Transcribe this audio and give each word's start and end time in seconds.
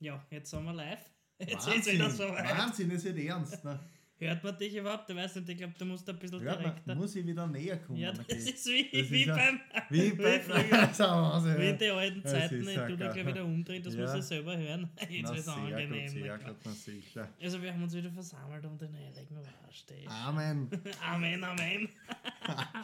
Ja, 0.00 0.24
jetzt 0.30 0.50
sind 0.50 0.64
wir 0.64 0.72
live. 0.72 0.98
Jetzt 1.38 1.66
Wahnsinn, 1.66 1.80
ist 1.80 1.92
wieder 1.92 2.10
so 2.10 2.28
weit. 2.28 2.58
Wahnsinn, 2.58 2.90
ist 2.90 3.04
nicht 3.04 3.26
ernst. 3.26 3.64
Ne? 3.64 3.78
Hört 4.20 4.44
man 4.44 4.58
dich 4.58 4.74
überhaupt? 4.76 5.08
Ich 5.08 5.16
weiß 5.16 5.36
nicht, 5.36 5.48
ich 5.48 5.56
glaube, 5.56 5.72
du 5.78 5.84
musst 5.86 6.08
ein 6.08 6.18
bisschen 6.18 6.40
Hört 6.42 6.60
direkter. 6.60 6.82
man, 6.84 6.98
muss 6.98 7.16
ich 7.16 7.26
wieder 7.26 7.46
näher 7.46 7.78
kommen. 7.78 7.98
ja, 7.98 8.12
das 8.12 8.20
okay. 8.20 8.34
ist 8.36 8.66
wie, 8.66 9.00
Das 9.00 9.10
wie 9.10 9.22
ist 9.22 9.28
beim 9.28 9.60
Wie 9.88 10.10
bei 10.22 10.40
früher. 10.40 10.88
so, 10.92 11.04
Wahnsinn, 11.04 11.58
wie 11.58 11.68
in 11.70 11.78
den 11.78 11.90
alten 11.92 12.24
Zeiten, 12.24 12.66
wenn 12.66 12.76
du 12.88 12.96
dich 12.96 13.10
gleich 13.12 13.26
wieder 13.26 13.44
umdrehst, 13.44 13.86
das 13.86 13.94
Ja. 13.94 14.00
musst 14.02 14.14
du 14.16 14.22
selber 14.22 14.56
hören. 14.58 14.90
Jetzt 15.08 15.10
wird 15.28 15.38
es 15.38 15.44
sehr 15.46 15.54
gut, 15.54 15.72
angenehm. 15.72 16.08
sehr 16.10 16.38
gut, 16.38 16.56
na 16.64 16.70
sicher. 16.72 17.28
Also 17.40 17.62
wir 17.62 17.72
haben 17.72 17.82
uns 17.82 17.94
wieder 17.94 18.10
versammelt 18.10 18.64
um 18.66 18.76
den 18.78 18.94
heiligen 18.94 19.36
Waschtisch. 19.66 20.06
Amen. 20.06 20.68
Amen, 21.02 21.42
Amen. 21.44 21.88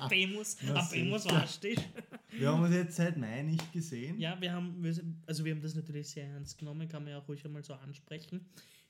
Abemus, 0.00 0.57
Abemus. 0.75 1.26
Waschtisch. 1.26 1.79
Wir 2.30 2.50
haben 2.53 2.62
uns 2.62 2.75
jetzt 2.75 2.96
seit 2.96 3.16
Mai 3.16 3.43
nicht 3.43 3.72
gesehen. 3.72 4.18
Ja, 4.18 4.40
wir 4.40 4.53
haben, 4.53 4.82
also 5.26 5.44
wir 5.44 5.53
haben 5.54 5.62
das 5.62 5.75
natürlich 5.75 6.08
sehr 6.08 6.26
ernst 6.29 6.58
genommen, 6.58 6.89
kann 6.89 7.03
man 7.04 7.12
ja 7.12 7.18
auch 7.18 7.29
ruhig 7.29 7.44
einmal 7.44 7.62
so 7.62 7.75
ansprechen. 7.75 8.40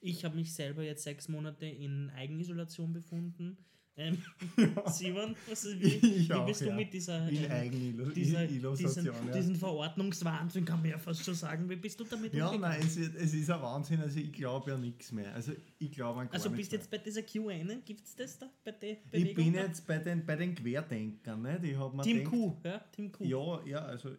Ich 0.06 0.24
habe 0.24 0.36
mich 0.36 0.54
selber 0.54 0.82
jetzt 0.82 1.02
sechs 1.02 1.28
Monate 1.28 1.66
in 1.66 2.10
Eigenisolation 2.10 2.92
befunden. 2.92 3.56
Ähm, 3.98 4.18
Simon, 4.86 5.34
was 5.48 5.64
ist, 5.64 5.80
wie, 5.80 6.02
wie 6.28 6.32
auch, 6.32 6.44
bist 6.46 6.60
du 6.60 6.66
ja. 6.66 6.74
mit 6.74 6.92
dieser, 6.92 7.28
In 7.30 7.50
Eigenillusion. 7.50 8.14
dieser 8.14 8.46
diesen, 8.46 9.06
ja. 9.06 9.12
diesen 9.34 9.56
Verordnungswahnsinn, 9.56 10.66
kann 10.66 10.82
man 10.82 10.90
ja 10.90 10.98
fast 10.98 11.24
schon 11.24 11.34
sagen. 11.34 11.68
Wie 11.68 11.76
bist 11.76 11.98
du 11.98 12.04
damit 12.04 12.34
ja, 12.34 12.48
umgegangen? 12.48 12.78
nein, 12.78 12.86
es, 12.86 12.98
es 12.98 13.32
ist 13.32 13.50
ein 13.50 13.62
Wahnsinn. 13.62 14.00
Also, 14.00 14.20
ich 14.20 14.32
glaube 14.32 14.70
ja 14.72 14.76
nichts 14.76 15.12
mehr. 15.12 15.34
Also, 15.34 15.52
ich 15.78 15.90
glaube 15.90 16.20
an 16.20 16.26
gar 16.26 16.34
Also 16.34 16.50
bist 16.50 16.72
jetzt 16.72 16.90
bei 16.90 16.98
dieser 16.98 17.22
QN, 17.22 17.82
gibt 17.86 18.04
es 18.06 18.14
das 18.14 18.38
da 18.38 18.50
bei 18.62 18.72
der. 18.72 18.96
Bewegung? 19.10 19.28
Ich 19.28 19.34
bin 19.34 19.54
da? 19.54 19.60
jetzt 19.62 19.86
bei 19.86 19.98
den, 19.98 20.26
bei 20.26 20.36
den 20.36 20.54
Querdenkern. 20.54 21.40
Ne? 21.40 21.58
Die 21.58 21.74
haben 21.76 21.98
Team 22.02 22.18
gedacht- 22.18 22.30
Q, 22.32 22.56
ja, 22.64 22.78
Team 22.92 23.12
Q. 23.12 23.24
Ja, 23.24 23.64
ja, 23.66 23.78
also. 23.78 24.10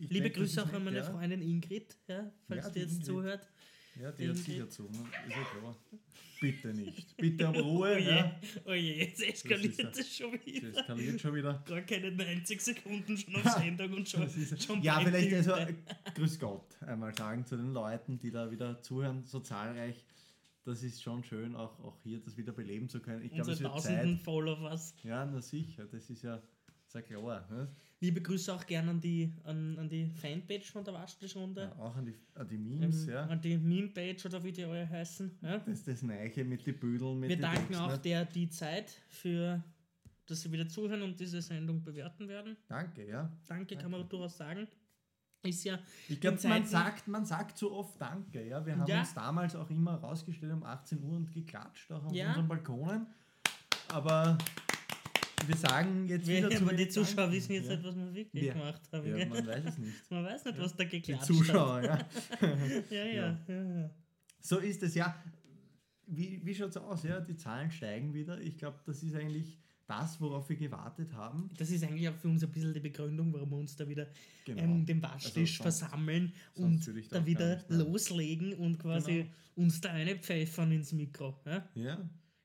Ich 0.00 0.10
Liebe 0.10 0.24
denk, 0.24 0.34
Grüße 0.34 0.64
auch 0.64 0.72
an 0.72 0.82
meine 0.82 0.96
ja. 0.96 1.04
Freundin 1.04 1.42
Ingrid, 1.42 1.96
ja, 2.08 2.28
falls 2.48 2.64
Ja, 2.64 2.70
die 2.72 2.80
jetzt 2.80 2.92
Ingrid. 2.94 3.06
zuhört. 3.06 3.48
Ja, 4.00 4.10
die 4.12 4.28
hat 4.28 4.36
sicher 4.36 4.68
zu. 4.68 4.84
Ne? 4.84 4.98
Ist 5.28 5.36
ja 5.36 5.44
klar. 5.60 5.76
Bitte 6.40 6.74
nicht. 6.74 7.16
Bitte 7.16 7.48
um 7.48 7.56
Oh 7.58 7.60
Ruhe. 7.78 7.98
je, 8.00 8.08
ja. 8.08 8.40
oh 8.64 8.72
je, 8.72 8.94
jetzt 9.04 9.22
eskaliert 9.22 9.76
ja- 9.78 9.90
das 9.90 10.16
schon 10.16 10.32
wieder. 10.44 10.68
eskaliert 10.76 11.20
schon 11.20 11.34
wieder. 11.34 11.62
Gar 11.66 11.82
keine 11.82 12.10
90 12.10 12.60
Sekunden 12.60 13.16
schon 13.16 13.36
auf 13.36 13.44
Sendung 13.52 13.92
und 13.92 14.08
schon, 14.08 14.28
schon 14.58 14.82
ja, 14.82 14.98
vielleicht 15.00 15.32
also 15.34 15.54
Grüß 16.14 16.38
Gott 16.40 16.82
einmal 16.82 17.14
sagen 17.14 17.44
zu 17.46 17.56
den 17.56 17.72
Leuten, 17.72 18.18
die 18.18 18.30
da 18.30 18.50
wieder 18.50 18.80
zuhören, 18.82 19.24
so 19.24 19.40
zahlreich. 19.40 20.04
Das 20.64 20.82
ist 20.82 21.02
schon 21.02 21.22
schön, 21.24 21.54
auch, 21.56 21.78
auch 21.80 21.98
hier 22.02 22.20
das 22.20 22.36
wieder 22.36 22.52
beleben 22.52 22.88
zu 22.88 23.00
können. 23.00 23.24
Ich 23.24 23.32
glaube, 23.32 23.52
es 23.52 23.60
wird 23.60 23.80
Zeit. 23.80 24.18
Followers. 24.22 24.94
Ja, 25.02 25.24
na 25.26 25.40
sicher, 25.40 25.84
das 25.86 26.08
ist 26.08 26.22
ja 26.22 26.40
sehr 26.92 27.02
klar. 27.02 27.46
Ne? 27.50 27.68
Liebe 28.00 28.20
Grüße 28.20 28.52
auch 28.52 28.66
gerne 28.66 28.90
an 28.90 29.00
die, 29.00 29.32
an, 29.44 29.78
an 29.78 29.88
die 29.88 30.06
Fanpage 30.06 30.70
von 30.70 30.84
der 30.84 30.94
Waschtischrunde. 30.94 31.62
Ja, 31.76 31.82
auch 31.82 31.96
an 31.96 32.04
die, 32.06 32.14
an 32.34 32.48
die 32.48 32.58
Memes, 32.58 33.04
Ähm, 33.06 33.14
ja. 33.14 33.22
An 33.26 33.40
die 33.40 33.56
Meme-Page 33.56 34.26
oder 34.26 34.42
wie 34.42 34.52
die 34.52 34.64
alle 34.64 34.88
heißen. 34.88 35.38
Ja. 35.40 35.58
Das, 35.58 35.84
das 35.84 36.02
Neiche 36.02 36.44
mit 36.44 36.66
den 36.66 36.78
Büdeln, 36.78 37.20
mit 37.20 37.28
Wir 37.30 37.40
danken 37.40 37.68
Dings, 37.68 37.78
auch 37.80 37.88
ne? 37.92 37.98
der 37.98 38.24
die 38.24 38.48
Zeit 38.48 38.90
für, 39.08 39.62
dass 40.26 40.42
Sie 40.42 40.50
wieder 40.52 40.68
zuhören 40.68 41.02
und 41.02 41.18
diese 41.18 41.40
Sendung 41.40 41.82
bewerten 41.82 42.28
werden. 42.28 42.56
Danke, 42.68 43.06
ja. 43.08 43.30
Danke, 43.46 43.76
kann 43.76 43.90
man 43.90 44.08
durchaus 44.08 44.36
sagen. 44.36 44.66
Ist 45.44 45.64
ja 45.64 45.78
Ich 46.08 46.20
glaube, 46.20 46.38
man 46.48 46.64
sagt, 46.64 47.08
man 47.08 47.24
sagt 47.24 47.58
zu 47.58 47.72
oft 47.72 48.00
Danke. 48.00 48.46
Ja? 48.46 48.64
Wir 48.64 48.76
haben 48.76 48.86
Ja. 48.86 49.00
uns 49.00 49.14
damals 49.14 49.56
auch 49.56 49.68
immer 49.70 49.94
rausgestellt 49.94 50.52
um 50.52 50.62
18 50.62 51.02
Uhr 51.02 51.16
und 51.16 51.32
geklatscht, 51.32 51.90
auch 51.90 52.04
auf 52.04 52.12
Ja. 52.12 52.28
unseren 52.28 52.48
Balkonen. 52.48 53.06
Aber 53.88 54.38
wir 55.48 55.56
sagen 55.56 56.08
jetzt 56.08 56.26
wir, 56.26 56.38
wieder 56.38 56.50
zu 56.50 56.62
aber 56.64 56.74
die 56.74 56.88
Zuschauer 56.88 57.16
Danke. 57.16 57.36
wissen 57.36 57.52
jetzt 57.52 57.68
ja. 57.68 57.76
nicht, 57.76 57.84
was 57.84 57.96
wir 57.96 58.14
wirklich 58.14 58.44
Ja. 58.44 58.52
gemacht 58.54 58.80
haben. 58.92 59.06
Ja, 59.18 59.26
man 59.26 59.46
weiß 59.46 59.64
es 59.66 59.78
nicht. 59.78 59.92
Man 60.10 60.24
weiß 60.24 60.44
nicht, 60.44 60.58
was 60.58 60.76
da 60.76 60.84
Die 60.84 60.90
geklatscht 61.00 61.26
Zuschauer, 61.26 61.82
ja. 61.82 61.98
hat. 61.98 62.06
Ja, 62.90 63.04
ja, 63.04 63.38
ja. 63.48 63.62
ja. 63.80 63.90
So 64.40 64.58
ist 64.58 64.82
es 64.82 64.94
ja. 64.94 65.14
Wie, 66.06 66.40
wie 66.44 66.54
schaut 66.54 66.70
es 66.70 66.76
aus? 66.76 67.02
Ja, 67.04 67.20
die 67.20 67.36
Zahlen 67.36 67.70
steigen 67.70 68.12
wieder. 68.12 68.40
Ich 68.40 68.58
glaube, 68.58 68.78
das 68.84 69.02
ist 69.02 69.14
eigentlich 69.14 69.58
das, 69.86 70.20
worauf 70.20 70.48
wir 70.48 70.56
gewartet 70.56 71.12
haben. 71.14 71.50
Das 71.56 71.70
ist 71.70 71.82
eigentlich 71.84 72.08
auch 72.08 72.14
für 72.16 72.28
uns 72.28 72.42
ein 72.42 72.50
bisschen 72.50 72.72
die 72.74 72.80
Begründung, 72.80 73.32
warum 73.32 73.50
wir 73.50 73.56
uns 73.58 73.76
da 73.76 73.88
wieder 73.88 74.06
Genau. 74.44 74.62
ähm, 74.62 74.86
den 74.86 75.02
Waschtisch 75.02 75.60
Also 75.60 75.70
sonst- 75.70 75.78
versammeln 75.80 76.32
sonst 76.54 76.88
und 76.88 77.12
da 77.12 77.24
wieder 77.26 77.64
loslegen 77.68 78.54
und 78.54 78.78
quasi 78.78 79.12
Genau. 79.22 79.30
uns 79.56 79.80
da 79.80 79.90
eine 79.90 80.16
pfeffern 80.16 80.72
ins 80.72 80.92
Mikro. 80.92 81.38
Ja? 81.46 81.68
Ja. 81.74 81.98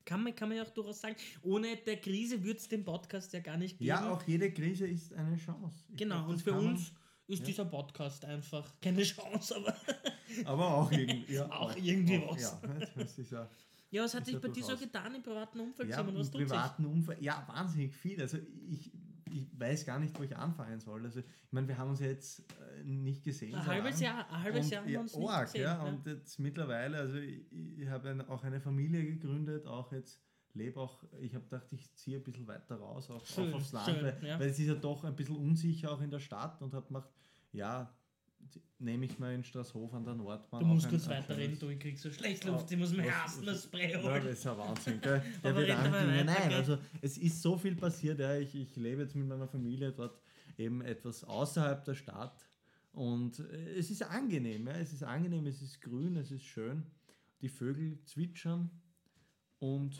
Kann, 0.07 0.23
man, 0.23 0.33
kann 0.33 0.47
man 0.47 0.57
ja 0.57 0.63
auch 0.63 0.69
durchaus 0.69 1.01
sagen. 1.01 1.15
Ohne 1.43 1.75
der 1.75 1.97
Krise 1.97 2.41
würde 2.41 2.59
es 2.59 2.67
den 2.69 2.85
Podcast 2.85 3.33
ja 3.33 3.41
gar 3.41 3.57
nicht 3.57 3.77
geben. 3.77 3.89
ja, 3.89 4.09
auch 4.09 4.23
jede 4.23 4.51
Krise 4.51 4.87
ist 4.87 5.13
eine 5.13 5.35
Chance. 5.35 5.83
Ich 5.89 5.97
genau, 5.97 6.19
glaub, 6.19 6.29
und 6.29 6.41
für 6.41 6.53
uns 6.53 6.93
ist 7.27 7.39
ja. 7.39 7.45
dieser 7.45 7.65
Podcast 7.65 8.23
einfach 8.23 8.73
keine 8.79 9.03
Chance, 9.03 9.57
aber 9.57 9.75
Aber 10.45 10.67
auch 10.75 10.91
irgendwie. 10.91 11.33
Ja, 11.33 11.51
Auch 11.51 11.75
irgendwie 11.75 12.21
was. 12.27 12.41
Ja, 12.41 12.61
das 12.95 13.17
ist 13.17 13.31
ja. 13.31 13.49
ja, 13.91 14.03
was 14.03 14.13
hat 14.13 14.25
sich 14.25 14.39
bei 14.39 14.47
dir 14.47 14.63
so 14.63 14.77
getan 14.77 15.15
im 15.15 15.23
privaten 15.23 15.59
Umfeld, 15.59 15.89
Ja, 15.89 15.97
Simon? 15.97 16.13
im 16.15 16.19
Was 16.19 16.27
sich? 16.27 16.35
privaten 16.35 16.85
Umfeld, 16.85 17.21
ja, 17.21 17.45
wahnsinnig 17.47 17.93
viel. 17.95 18.21
Also 18.21 18.37
ich, 18.37 18.91
ich 19.37 19.59
weiß 19.59 19.85
gar 19.85 19.99
nicht, 19.99 20.17
wo 20.17 20.23
ich 20.23 20.35
anfangen 20.35 20.79
soll. 20.79 21.05
Also 21.05 21.19
ich 21.19 21.51
meine, 21.51 21.67
wir 21.67 21.77
haben 21.77 21.89
uns 21.89 21.99
ja 21.99 22.07
jetzt 22.07 22.39
äh, 22.39 22.83
nicht 22.83 23.23
gesehen. 23.23 23.55
Ein 23.55 23.65
halbes. 23.65 23.99
Jahr, 23.99 24.29
ein 24.29 24.43
halbes 24.43 24.65
Und, 24.65 24.71
Jahr 24.71 24.81
haben 24.81 24.89
ja, 24.89 24.93
wir 24.93 25.01
uns 25.01 25.15
nicht 25.15 25.29
arg, 25.29 25.45
gesehen. 25.45 25.61
ja, 25.61 25.75
ja. 25.75 25.83
Und 25.83 26.05
jetzt 26.05 26.39
mittlerweile, 26.39 26.97
also 26.97 27.17
ich, 27.17 27.51
ich 27.51 27.87
habe 27.89 28.09
ein, 28.09 28.21
auch 28.27 28.43
eine 28.43 28.59
Familie 28.59 29.05
gegründet, 29.05 29.67
auch 29.67 29.91
jetzt 29.91 30.21
lebe 30.53 30.79
auch, 30.79 31.03
ich 31.19 31.35
habe 31.35 31.45
gedacht, 31.45 31.71
ich 31.71 31.93
ziehe 31.95 32.17
ein 32.17 32.23
bisschen 32.23 32.47
weiter 32.47 32.77
raus, 32.77 33.09
auch, 33.09 33.25
Schön, 33.25 33.53
auch 33.53 33.57
aufs 33.57 33.71
Land, 33.71 33.89
schön, 33.89 34.03
weil, 34.03 34.27
ja. 34.27 34.39
weil 34.39 34.49
es 34.49 34.59
ist 34.59 34.67
ja 34.67 34.75
doch 34.75 35.03
ein 35.03 35.15
bisschen 35.15 35.37
unsicher 35.37 35.91
auch 35.91 36.01
in 36.01 36.09
der 36.09 36.19
Stadt 36.19 36.61
und 36.61 36.73
habe 36.73 36.87
gemacht, 36.87 37.09
ja, 37.51 37.95
nehme 38.79 39.05
ich 39.05 39.17
mal 39.19 39.33
in 39.33 39.43
Straßhof 39.43 39.93
an 39.93 40.03
der 40.05 40.15
Nordbahn. 40.15 40.59
Du 40.61 40.65
musst 40.65 40.89
kurz 40.89 41.07
weiterreden, 41.07 41.57
du, 41.59 41.69
ich 41.69 41.79
krieg 41.79 41.97
so 41.97 42.11
schlecht 42.11 42.43
Ja, 42.45 42.51
Luft, 42.51 42.71
ich 42.71 42.77
muss 42.77 42.91
mir 42.91 42.99
was- 42.99 43.07
erst 43.07 43.39
ein 43.41 43.47
was- 43.47 43.63
Spray 43.63 43.91
Ja, 43.91 44.01
holen. 44.03 44.23
das 44.25 44.39
ist 44.39 44.47
ein 44.47 44.57
Wahnsinn, 44.57 45.01
gell? 45.01 45.21
Ja, 45.43 45.49
Aber 45.49 45.59
wir 45.59 45.67
red 45.67 45.69
dabei 45.69 45.89
danken 45.91 46.09
Ihnen. 46.09 46.27
weiter, 46.27 46.39
Nein, 46.39 46.53
also 46.53 46.77
es 47.01 47.17
ist 47.17 47.41
so 47.41 47.57
viel 47.57 47.75
passiert. 47.75 48.19
Ja. 48.19 48.35
Ich, 48.37 48.53
ich 48.55 48.75
lebe 48.75 49.01
jetzt 49.03 49.15
mit 49.15 49.27
meiner 49.27 49.47
Familie 49.47 49.91
dort 49.91 50.21
eben 50.57 50.81
etwas 50.81 51.23
außerhalb 51.23 51.83
der 51.85 51.95
Stadt 51.95 52.45
und 52.93 53.39
äh, 53.39 53.75
es 53.77 53.89
ist 53.91 54.03
angenehm. 54.03 54.67
Ja. 54.67 54.73
Es 54.73 54.93
ist 54.93 55.03
angenehm, 55.03 55.45
es 55.47 55.61
ist 55.61 55.81
grün, 55.81 56.15
es 56.17 56.31
ist 56.31 56.43
schön. 56.43 56.83
Die 57.41 57.49
Vögel 57.49 57.99
zwitschern 58.05 58.69
und 59.59 59.99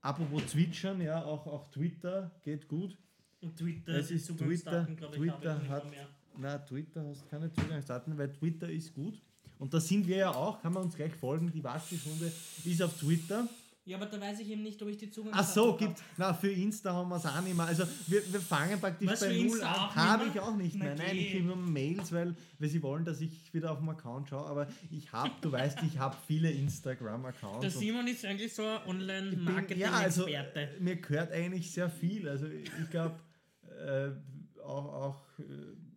apropos 0.00 0.46
zwitschern, 0.48 1.00
ja, 1.00 1.24
auch, 1.24 1.46
auch 1.46 1.70
Twitter 1.70 2.30
geht 2.42 2.68
gut. 2.68 2.96
Und 3.40 3.56
Twitter, 3.58 3.92
Es 3.92 4.10
ist 4.10 4.24
Zugangsdaten, 4.26 4.96
Twitter, 4.96 5.10
Twitter 5.12 5.68
hat, 5.68 5.90
mehr. 5.90 6.08
Na 6.38 6.58
Twitter 6.58 7.04
hast 7.08 7.28
keine 7.28 7.52
Zugangsdaten, 7.52 8.16
weil 8.18 8.32
Twitter 8.32 8.68
ist 8.68 8.94
gut. 8.94 9.20
Und 9.58 9.72
da 9.72 9.80
sind 9.80 10.06
wir 10.06 10.16
ja 10.16 10.34
auch, 10.34 10.60
kann 10.60 10.72
man 10.72 10.84
uns 10.84 10.96
gleich 10.96 11.14
folgen, 11.14 11.50
die 11.52 11.62
Waschtischrunde 11.62 12.30
ist 12.64 12.82
auf 12.82 12.98
Twitter. 12.98 13.48
Ja, 13.86 13.98
aber 13.98 14.06
da 14.06 14.18
weiß 14.18 14.40
ich 14.40 14.48
eben 14.48 14.62
nicht, 14.62 14.80
ob 14.82 14.88
ich 14.88 14.96
die 14.96 15.08
Ach 15.08 15.12
Zugangsdaten 15.12 15.52
so, 15.52 15.76
gibt 15.76 16.02
Na, 16.16 16.32
für 16.32 16.50
Insta 16.50 16.94
haben 16.94 17.10
wir 17.10 17.16
es 17.16 17.26
auch 17.26 17.40
nicht 17.42 17.54
mehr. 17.54 17.66
Also 17.66 17.84
wir, 18.06 18.32
wir 18.32 18.40
fangen 18.40 18.80
praktisch 18.80 19.08
Was, 19.10 19.20
bei 19.20 19.36
Null 19.36 19.62
an. 19.62 19.94
Habe 19.94 20.24
ich 20.32 20.40
auch 20.40 20.56
nicht 20.56 20.76
Na 20.76 20.84
mehr. 20.86 20.94
Nein, 20.96 21.16
ich 21.16 21.30
kriege 21.32 21.44
nur 21.44 21.56
Mails, 21.56 22.10
weil, 22.10 22.34
weil 22.58 22.68
sie 22.70 22.82
wollen, 22.82 23.04
dass 23.04 23.20
ich 23.20 23.52
wieder 23.52 23.70
auf 23.70 23.78
dem 23.80 23.88
Account 23.90 24.30
schaue. 24.30 24.46
Aber 24.46 24.68
ich 24.90 25.12
habe, 25.12 25.30
du 25.42 25.52
weißt, 25.52 25.82
ich 25.82 25.98
habe 25.98 26.16
viele 26.26 26.48
Der 26.48 26.56
Instagram-Accounts. 26.56 27.64
und 27.66 27.70
Simon 27.70 28.06
ist 28.06 28.24
eigentlich 28.24 28.54
so 28.54 28.66
ein 28.66 28.86
Online-Marketing-Experte. 28.86 29.80
Ja, 29.80 29.92
also 29.92 30.26
mir 30.80 30.96
gehört 30.96 31.30
eigentlich 31.32 31.70
sehr 31.70 31.90
viel. 31.90 32.26
Also 32.26 32.46
ich 32.46 32.90
glaube, 32.90 33.20
äh, 33.86 34.10
auch, 34.62 34.94
auch 34.94 35.38
äh, 35.40 35.42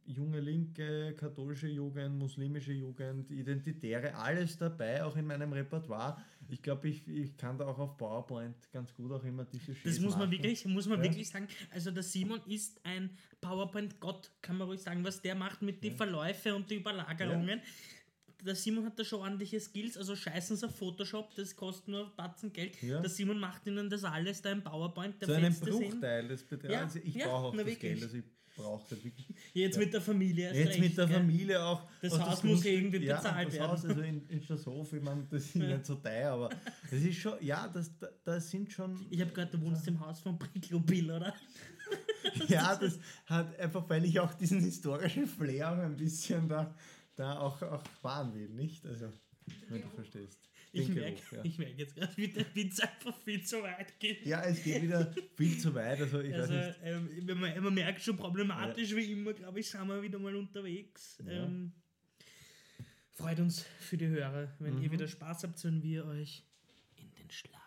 junge 0.08 0.40
Linke, 0.40 1.14
katholische 1.18 1.68
Jugend, 1.68 2.18
muslimische 2.18 2.72
Jugend, 2.74 3.30
Identitäre, 3.30 4.16
alles 4.16 4.58
dabei, 4.58 5.04
auch 5.04 5.16
in 5.18 5.28
meinem 5.28 5.52
Repertoire. 5.54 6.18
Ich 6.50 6.62
glaube, 6.62 6.88
ich, 6.88 7.08
ich 7.08 7.36
kann 7.38 7.58
da 7.58 7.66
auch 7.68 7.78
auf 7.78 7.98
PowerPoint 7.98 8.56
ganz 8.72 8.94
gut 8.94 9.12
auch 9.12 9.24
immer 9.24 9.44
diese 9.46 9.74
das 9.74 9.78
Schäs 9.82 10.00
muss 10.00 10.12
man 10.12 10.22
machen. 10.22 10.32
wirklich, 10.32 10.66
muss 10.66 10.88
man 10.88 11.00
Ja. 11.00 11.04
wirklich 11.06 11.30
sagen. 11.30 11.48
Also 11.72 11.92
der 11.92 12.04
Simon 12.04 12.40
ist 12.48 12.80
ein 12.86 13.10
PowerPoint-Gott, 13.42 14.32
kann 14.42 14.58
man 14.58 14.68
ruhig 14.68 14.82
sagen, 14.82 15.04
was 15.04 15.22
der 15.22 15.36
macht 15.36 15.62
mit 15.62 15.84
den 15.84 15.94
Verläufe 15.96 16.56
und 16.56 16.70
die 16.72 16.76
Überlagerungen. 16.76 17.62
Der 18.46 18.56
Simon 18.56 18.86
hat 18.86 18.98
da 19.00 19.04
schon 19.04 19.22
ordentliche 19.22 19.60
Skills, 19.60 19.98
also 19.98 20.16
scheißen 20.16 20.56
sie 20.58 20.68
auf 20.68 20.76
Photoshop, 20.76 21.34
das 21.36 21.56
kostet 21.56 21.88
nur 21.88 22.16
Batzen 22.16 22.54
Geld. 22.54 22.80
Ja. 22.84 23.02
Der 23.02 23.10
Simon 23.10 23.40
macht 23.40 23.66
ihnen 23.66 23.90
das 23.90 24.04
alles 24.04 24.42
da 24.44 24.52
im 24.52 24.64
PowerPoint, 24.64 25.20
der 25.20 25.28
so 25.28 25.34
einen 25.34 25.46
das. 25.60 25.60
Bruchteil 25.60 26.28
des 26.28 26.44
Betrags. 26.44 26.72
Ja, 26.74 26.82
also 26.82 27.00
ich 27.04 27.16
ja, 27.16 27.26
brauche 27.26 27.48
auch 27.48 27.54
na 27.54 27.64
das 27.64 27.66
wirklich. 27.72 27.80
Geld, 28.00 28.04
also 28.04 28.18
ich 28.18 28.24
brauche 28.58 28.84
das 28.90 29.04
wirklich. 29.04 29.28
Jetzt 29.54 29.76
Ja. 29.76 29.84
mit 29.84 29.94
der 29.94 30.02
Familie 30.02 30.46
erst 30.48 30.58
Jetzt 30.58 30.70
recht, 30.70 30.80
mit 30.80 30.98
der 30.98 31.08
gell? 31.08 31.18
Familie 31.18 31.64
auch. 31.64 31.84
Das 32.02 32.20
Haus 32.20 32.44
muss 32.44 32.66
irgendwie 32.66 33.06
ja, 33.06 33.18
bezahlt 33.18 33.48
das 33.48 33.54
werden. 33.54 33.72
Haus, 33.72 33.86
also 33.86 34.02
in, 34.02 34.28
in 34.28 34.42
Straßhof, 34.42 34.94
ich 34.94 35.02
meine, 35.04 35.26
das 35.30 35.44
ist 35.44 35.56
nicht 35.56 35.86
so 35.86 35.96
teuer, 35.96 36.34
aber 36.34 36.50
das 36.90 37.00
ist 37.02 37.18
schon, 37.18 37.34
ja, 37.42 37.68
das, 37.68 37.98
da, 37.98 38.08
das 38.26 38.50
sind 38.50 38.72
schon, 38.72 39.06
Ich 39.10 39.22
habe 39.22 39.32
gehört, 39.32 39.54
du 39.54 39.62
wohnst 39.62 39.88
im 39.88 40.00
Haus 40.00 40.20
von 40.20 40.38
Bricklopil, 40.38 41.12
oder? 41.12 41.34
ja, 42.48 42.76
das 42.76 43.00
hat 43.28 43.58
einfach, 43.60 43.88
weil 43.90 44.04
ich 44.06 44.20
auch 44.20 44.34
diesen 44.34 44.60
historischen 44.60 45.28
Flair 45.28 45.72
ein 45.72 45.96
bisschen 45.96 46.50
da, 46.50 46.74
da 47.16 47.40
auch, 47.40 47.62
auch 47.62 47.84
fahren 48.02 48.34
will, 48.34 48.50
nicht? 48.50 48.86
Also, 48.86 49.06
wenn 49.70 49.82
du 49.82 49.88
verstehst. 49.90 50.40
Ich 50.82 50.90
merke 50.90 51.36
ja. 51.36 51.42
ich 51.46 51.58
merk 51.58 51.78
jetzt 51.78 51.96
gerade, 51.96 52.16
wie 52.18 52.28
der 52.28 52.46
Witz 52.56 52.80
einfach 52.80 53.16
viel 53.24 53.44
zu 53.44 53.62
weit 53.64 54.00
geht. 54.00 54.26
ja, 54.26 54.44
es 54.44 54.64
geht 54.64 54.82
wieder 54.84 55.14
viel 55.36 55.58
zu 55.58 55.74
weit, 55.76 56.00
also 56.02 56.20
ich 56.22 56.34
Also, 56.34 56.54
weiß 56.54 56.68
nicht. 56.68 56.80
ähm, 56.84 57.10
wenn 57.28 57.40
man, 57.40 57.64
man 57.64 57.74
merkt 57.74 58.02
schon 58.02 58.18
problematisch 58.18 58.96
wie 58.96 59.12
immer, 59.12 59.34
glaube 59.34 59.60
ich, 59.60 59.70
sind 59.70 59.88
wir 59.88 60.02
wieder 60.02 60.20
mal 60.20 60.36
unterwegs. 60.36 61.18
Ja. 61.26 61.46
Ähm, 61.46 61.74
Freut 63.14 63.40
uns 63.40 63.66
für 63.80 63.98
die 63.98 64.08
Hörer, 64.08 64.54
wenn 64.60 64.76
Mhm. 64.76 64.84
ihr 64.84 64.92
wieder 64.92 65.08
Spaß 65.08 65.44
habt, 65.44 65.64
wenn 65.64 65.82
wir 65.82 66.06
euch 66.06 66.44
in 66.98 67.12
den 67.16 67.32
Schlaf. 67.32 67.62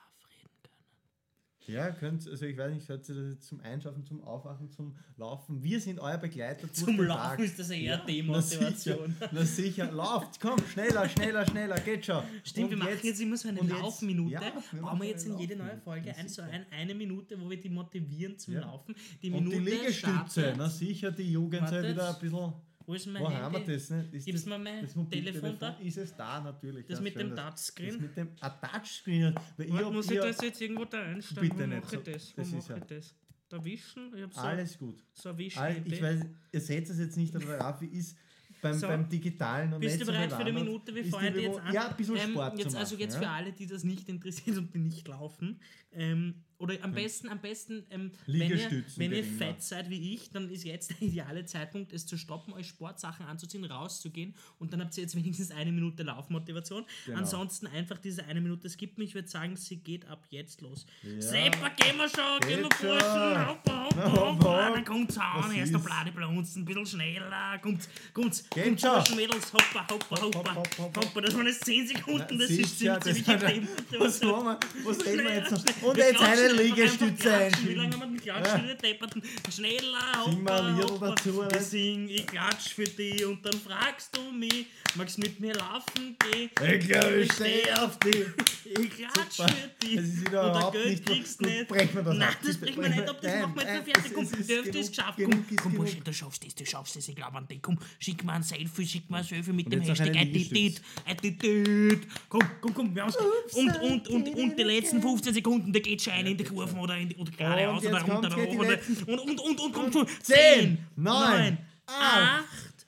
Ja, 1.66 1.90
könnt, 1.90 2.26
also 2.26 2.46
ich 2.46 2.56
weiß 2.56 2.72
nicht, 2.74 2.88
hört 2.88 3.08
ihr 3.08 3.14
das 3.14 3.28
jetzt 3.34 3.46
zum 3.48 3.60
Einschaffen, 3.60 4.04
zum 4.04 4.24
Aufwachen, 4.24 4.70
zum 4.70 4.96
Laufen? 5.16 5.62
Wir 5.62 5.78
sind 5.78 6.00
euer 6.00 6.16
Begleiter 6.16 6.72
Zum 6.72 6.96
Laufen 7.00 7.20
Tag. 7.22 7.38
ist 7.40 7.58
das 7.58 7.70
eher 7.70 7.78
Ja, 7.82 7.96
Demotivation. 7.98 9.14
Na 9.20 9.26
sicher, 9.26 9.30
na 9.32 9.44
sicher, 9.44 9.92
lauft, 9.92 10.40
komm, 10.40 10.58
schneller, 10.72 11.08
schneller, 11.08 11.46
schneller, 11.46 11.78
geht 11.80 12.06
schon. 12.06 12.22
Stimmt, 12.44 12.64
Und 12.64 12.70
wir 12.70 12.76
machen 12.78 12.98
jetzt, 13.02 13.20
immer 13.20 13.36
so 13.36 13.48
eine 13.48 13.60
und 13.60 13.68
Laufminute. 13.68 14.32
ja, 14.32 14.40
wir 14.40 14.50
Bauen 14.50 14.80
machen 14.82 15.00
wir 15.02 15.08
jetzt 15.10 15.26
in 15.26 15.38
jede 15.38 15.54
neue 15.56 15.76
Folge 15.84 16.16
ein, 16.16 16.28
so 16.28 16.42
ein, 16.42 16.64
eine 16.70 16.94
Minute, 16.94 17.38
wo 17.40 17.48
wir 17.48 17.60
die 17.60 17.68
motivieren 17.68 18.38
zum 18.38 18.54
Ja. 18.54 18.60
Laufen. 18.62 18.94
Die 19.22 19.30
Und 19.30 19.44
Minute 19.44 19.58
die 19.58 19.70
Liegestütze, 19.70 20.00
startet- 20.40 20.54
na 20.56 20.68
sicher, 20.68 21.12
die 21.12 21.30
Jugend 21.30 21.62
Wartet. 21.62 21.90
wieder 21.90 22.14
ein 22.14 22.20
bisschen. 22.20 22.52
Wo 22.90 22.94
ist 22.94 23.06
mein 23.06 23.22
Wo 23.22 23.30
haben 23.30 23.52
wir 23.52 23.60
Handy? 23.60 23.72
das? 23.72 23.90
Ne? 23.90 24.08
Ist 24.10 24.24
Gib's 24.26 24.40
das, 24.40 24.46
mir 24.48 24.58
mein 24.58 24.82
das 24.82 24.94
Telefon 25.10 25.56
da? 25.60 25.68
Ist 25.78 25.96
es 25.96 26.16
da 26.16 26.40
natürlich. 26.40 26.86
Das 26.86 26.98
ja, 26.98 27.02
mit 27.04 27.12
schön, 27.12 27.28
dem 27.28 27.36
das- 27.36 27.44
Touchscreen? 27.46 27.90
Das 27.92 28.00
mit 28.00 28.16
dem 28.16 28.28
ah, 28.40 28.50
Touchscreen. 28.50 29.34
Weil 29.56 29.66
ich 29.68 29.72
hab, 29.74 29.92
muss 29.92 30.10
ich 30.10 30.18
das 30.18 30.40
jetzt 30.42 30.60
irgendwo 30.60 30.84
da 30.86 31.02
einstellen? 31.02 31.48
Bitte 31.48 31.62
Wo 31.62 31.66
nicht 31.68 31.84
mache 31.84 31.90
so. 31.90 31.96
ich 31.98 32.02
das? 32.02 32.32
Wo 32.36 32.40
Das 32.42 32.68
mache 32.68 32.78
ich 32.80 32.84
das? 32.86 33.14
Da 33.48 33.64
wischen? 33.64 34.12
Ich 34.16 34.22
hab 34.24 34.34
so, 34.34 34.40
Alles 34.40 34.76
gut. 34.78 35.04
so 35.12 35.28
ein 35.28 35.38
Wisch 35.38 35.56
All, 35.56 35.82
ich 35.84 36.02
weiß, 36.02 36.20
ihr 36.50 36.60
seht 36.60 36.90
es 36.90 36.98
jetzt 36.98 37.16
nicht, 37.16 37.36
aber 37.36 37.60
Raffi 37.60 37.86
ist 37.86 38.16
beim, 38.60 38.74
So. 38.74 38.88
beim 38.88 39.08
Digitalen 39.08 39.72
und 39.72 39.80
Bist 39.80 40.00
du 40.00 40.06
bereit 40.06 40.32
für 40.32 40.38
bewandert. 40.38 40.64
Minute? 40.64 40.94
Wir 40.94 41.04
fangen 41.04 41.38
jetzt 41.38 41.60
an. 41.60 41.72
Ja, 41.72 41.88
ein 41.90 41.96
bisschen 41.96 42.16
Ähm, 42.16 42.30
Sport 42.32 42.58
jetzt, 42.58 42.70
zu 42.72 42.78
Also 42.78 42.96
jetzt 42.96 43.16
für 43.16 43.28
alle, 43.28 43.52
die 43.52 43.66
das 43.68 43.84
nicht 43.84 44.08
interessiert 44.08 44.56
und 44.58 44.74
die 44.74 44.78
nicht 44.78 45.06
laufen. 45.06 45.60
Ähm, 45.92 46.42
oder 46.60 46.74
am 46.82 46.92
besten, 46.92 47.28
am 47.28 47.40
besten, 47.40 47.84
ähm, 47.90 48.12
wenn 48.26 48.50
ihr, 48.50 48.84
wenn 48.96 49.12
ihr 49.12 49.24
fett 49.24 49.62
seid 49.62 49.88
wie 49.88 50.14
ich, 50.14 50.30
dann 50.30 50.50
ist 50.50 50.64
jetzt 50.64 50.90
der 50.90 51.02
ideale 51.08 51.44
Zeitpunkt, 51.46 51.92
es 51.92 52.06
zu 52.06 52.18
stoppen, 52.18 52.52
euch 52.52 52.68
Sportsachen 52.68 53.24
anzuziehen, 53.26 53.64
rauszugehen 53.64 54.34
und 54.58 54.72
dann 54.72 54.82
habt 54.82 54.96
ihr 54.96 55.02
jetzt 55.02 55.16
wenigstens 55.16 55.50
eine 55.50 55.72
Minute 55.72 56.02
Laufmotivation. 56.02 56.84
Genau. 57.06 57.18
Ansonsten 57.18 57.66
einfach 57.66 57.98
diese 57.98 58.24
eine 58.26 58.40
Minute 58.40 58.68
skippen. 58.68 59.02
Ich 59.02 59.14
würde 59.14 59.28
sagen, 59.28 59.56
sie 59.56 59.76
geht 59.76 60.06
ab 60.06 60.26
jetzt 60.30 60.60
los. 60.60 60.84
Ja. 61.02 61.20
Seppa, 61.20 61.70
gehen 61.70 61.96
wir 61.96 62.08
schon, 62.08 62.40
gehen 62.46 62.60
wir. 62.60 62.68
Burschen, 62.68 63.48
hoppa, 63.48 63.84
hoppa, 63.86 64.12
hoppa, 64.12 64.66
hopp. 64.68 64.74
dann 64.74 64.84
kommt's 64.84 65.16
an, 65.16 65.52
erst 65.54 65.72
der 65.72 65.80
ist? 65.80 65.86
Bladeblunz, 65.86 66.56
ein 66.56 66.64
bisschen 66.66 66.86
schneller, 66.86 67.58
kommt, 67.62 67.88
kommt's, 68.12 68.48
Geht 68.50 68.64
kommt 68.64 68.80
schon. 68.80 68.90
Burschen, 68.90 69.16
Mädels, 69.16 69.52
hoppa, 69.52 69.86
hoppa, 69.90 70.20
Hopp, 70.20 70.34
hoppa, 70.34 70.54
hopp, 70.54 70.56
hopp, 70.56 70.78
hopp, 70.78 70.96
hoppa, 70.96 71.20
das 71.22 71.34
waren 71.34 71.46
jetzt 71.46 71.64
10 71.64 71.86
Sekunden, 71.88 72.38
das 72.38 72.50
ist 72.50 72.78
ziemlich 72.78 73.24
ziemlich 73.24 73.68
Was 73.98 74.20
machen 74.22 74.44
wir? 74.44 74.58
Was 74.84 75.06
reden 75.06 75.24
wir 75.24 75.34
jetzt 75.34 75.50
noch? 75.52 75.82
Und 75.82 75.96
jetzt 75.96 76.20
eine 76.20 76.49
Liegestütze 76.52 77.22
klatschen. 77.22 77.68
Wie 77.68 77.74
lange 77.74 77.98
haben 78.00 78.14
wir? 78.14 78.20
Ja. 78.26 78.40
Ja. 78.44 78.58
Depperten. 78.74 79.22
Schneller, 79.54 80.24
Sing 80.26 80.42
mal 80.42 80.62
ein 80.66 80.76
hoppa. 80.82 81.10
dazu, 81.14 81.42
Ich 81.54 81.60
sing, 81.60 82.08
ich 82.08 82.26
klatsch 82.26 82.74
für 82.74 82.84
dich 82.84 83.24
und 83.24 83.44
dann 83.44 83.54
fragst 83.54 84.16
du 84.16 84.30
mich, 84.32 84.66
magst 84.94 85.18
mit 85.18 85.40
mir 85.40 85.54
laufen 85.54 86.16
gehen? 86.30 86.50
Ich 86.78 86.86
glaube, 86.88 87.14
ich 87.22 87.32
stehe 87.32 87.82
auf 87.82 87.98
die. 88.00 88.26
Ich 88.70 88.90
klatsch 88.90 89.36
Super. 89.36 89.48
für 89.48 89.86
dich. 89.86 89.96
Es 89.96 90.04
ist 90.08 90.18
und 90.18 90.26
wieder 90.26 90.42
der 90.42 90.50
überhaupt 90.50 90.72
Geld 90.74 90.86
nicht 90.88 91.06
gut. 91.06 91.14
kriegst 91.16 91.42
nicht. 91.42 91.68
brechen 91.68 91.94
wir 91.94 92.02
das 92.02 92.16
Nein, 92.16 92.28
das 92.46 92.56
brechen 92.58 92.82
wir 92.82 92.88
nicht 92.90 93.08
ab, 93.08 93.18
das 93.20 93.40
machen 93.40 93.54
wir 93.56 93.62
jetzt 93.62 93.72
nein, 93.72 93.76
noch 93.78 93.84
fertig. 93.84 94.04
es 94.06 94.14
Komm, 94.14 94.24
es 94.24 94.48
Hälfte 94.48 94.54
ist 94.54 94.72
genug, 94.72 94.88
geschafft. 94.88 95.16
genug 95.18 95.44
Komm, 95.48 95.56
komm. 95.56 95.74
Bursche, 95.74 96.00
du 96.00 96.12
schaffst 96.12 96.44
es, 96.46 96.54
du 96.54 96.66
schaffst 96.66 96.96
es, 96.96 97.08
ich 97.08 97.16
glaube 97.16 97.36
an 97.38 97.48
dich. 97.48 97.62
Komm, 97.62 97.78
schick 97.98 98.22
mir 98.24 98.32
ein 98.32 98.42
Selfie, 98.42 98.86
schick 98.86 99.10
mir 99.10 99.18
ein 99.18 99.24
Selfie 99.24 99.52
mit 99.52 99.66
Und 99.66 99.72
dem 99.72 99.82
Hashtag 99.82 100.16
Attitude. 100.16 100.80
Attitude. 101.06 102.00
Komm, 102.28 102.42
komm, 102.60 102.74
komm, 102.74 102.94
wir 102.94 103.02
haben's. 103.02 103.16
Und, 103.54 103.76
und, 103.82 104.08
und, 104.08 104.28
und 104.28 104.56
die 104.58 104.62
letzten 104.62 105.00
15 105.02 105.34
Sekunden, 105.34 105.72
da 105.72 105.80
geht 105.80 106.02
schon 106.02 106.12
eine 106.12 106.30
in 106.30 106.36
die 106.44 106.48
Kurven 106.50 106.78
oder, 106.78 106.96
in 106.96 107.08
die, 107.08 107.16
oder 107.16 107.30
geradeaus 107.30 107.82
Und 107.84 107.88
oder 107.92 108.02
runter 108.02 108.36
oder, 108.38 108.68
letzten- 108.70 109.04
und, 109.04 109.18
und, 109.20 109.40
und, 109.40 109.60
und, 109.60 109.72
komm 109.72 109.92
schon. 109.92 110.06
10, 110.22 110.78
9, 110.96 111.14
9, 111.46 111.58
8, 111.86 112.44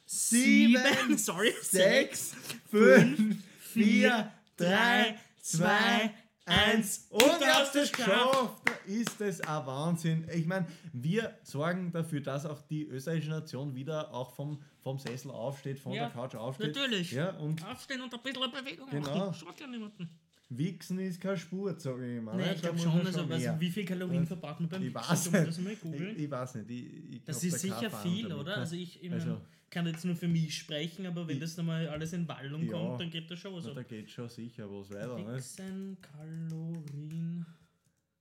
7, 0.07 1.19
sorry, 1.19 1.53
6, 1.63 2.35
5, 2.71 3.37
4, 3.61 4.33
3, 4.57 5.17
2, 5.41 6.15
1 6.45 7.07
und 7.11 7.23
ihr 7.41 7.55
habt 7.55 7.75
es 7.77 7.83
es 7.85 7.93
geschafft! 7.93 8.57
Ist 8.85 9.21
es 9.21 9.41
ein 9.43 9.65
Wahnsinn. 9.67 10.27
Ich 10.35 10.45
meine, 10.45 10.67
wir 10.93 11.37
sorgen 11.45 11.93
dafür, 11.93 12.21
dass 12.21 12.45
auch 12.47 12.61
die 12.63 12.83
österreichische 12.85 13.31
Nation 13.31 13.75
wieder 13.77 14.13
auch 14.13 14.35
vom, 14.35 14.61
vom 14.83 14.99
Sessel 14.99 15.31
aufsteht, 15.31 15.79
von 15.79 15.93
Ja, 15.93 16.07
der 16.07 16.11
Couch 16.11 16.35
aufsteht. 16.35 16.75
natürlich. 16.75 17.13
Ja, 17.13 17.31
und 17.37 17.65
Aufstehen 17.65 18.01
und 18.01 18.13
ein 18.13 18.21
bisschen 18.23 18.51
Bewegung 18.51 18.91
Genau. 18.91 19.17
machen. 19.29 19.35
Schaut 19.35 19.61
ja 19.61 19.67
niemanden. 19.69 20.11
Wichsen 20.59 20.99
ist 20.99 21.21
keine 21.21 21.37
Spur, 21.37 21.79
sage 21.79 22.11
ich 22.13 22.19
immer. 22.19 22.35
Nee, 22.35 22.43
ne? 22.45 22.55
ich 22.55 22.61
glaube 22.63 22.79
schon, 22.79 22.97
man 22.99 23.07
also, 23.07 23.21
also 23.25 23.61
wie 23.61 23.71
viel 23.71 23.85
Kalorien 23.85 24.27
verbraucht 24.27 24.61
man 24.61 24.69
beim 24.69 24.83
Ich 24.83 24.95
Wichsen? 24.95 25.33
weiß 25.33 25.59
man 25.59 25.93
nicht. 25.93 26.19
Ich, 26.19 26.25
ich 26.25 26.31
weiß 26.31 26.55
nicht. 26.57 26.71
Ich, 26.71 27.15
ich 27.15 27.25
Das 27.25 27.43
ist 27.45 27.55
da 27.55 27.59
sicher 27.59 27.91
viel, 27.91 28.29
damit, 28.29 28.39
oder? 28.39 28.53
ne? 28.57 28.61
Also 28.63 28.77
ich, 28.77 29.03
ich 29.03 29.13
Also- 29.13 29.41
kann 29.71 29.87
jetzt 29.87 30.05
nur 30.05 30.15
für 30.15 30.29
mich 30.29 30.55
sprechen, 30.59 31.07
aber 31.07 31.27
wenn 31.27 31.41
das 31.41 31.57
nochmal 31.57 31.89
alles 31.89 32.13
in 32.13 32.29
Wallung 32.29 32.63
Ja. 32.65 32.73
kommt, 32.73 33.01
dann 33.01 33.09
geht 33.11 33.31
das 33.31 33.39
schon 33.39 33.55
was 33.55 33.65
Na, 33.65 33.73
da 33.73 33.83
geht 33.83 34.11
schon 34.11 34.29
sicher 34.29 34.69
was 34.71 34.91
weiter. 34.91 35.19
Ne? 35.19 35.35
Wichsen, 35.37 35.97
Kalorien, 36.03 37.47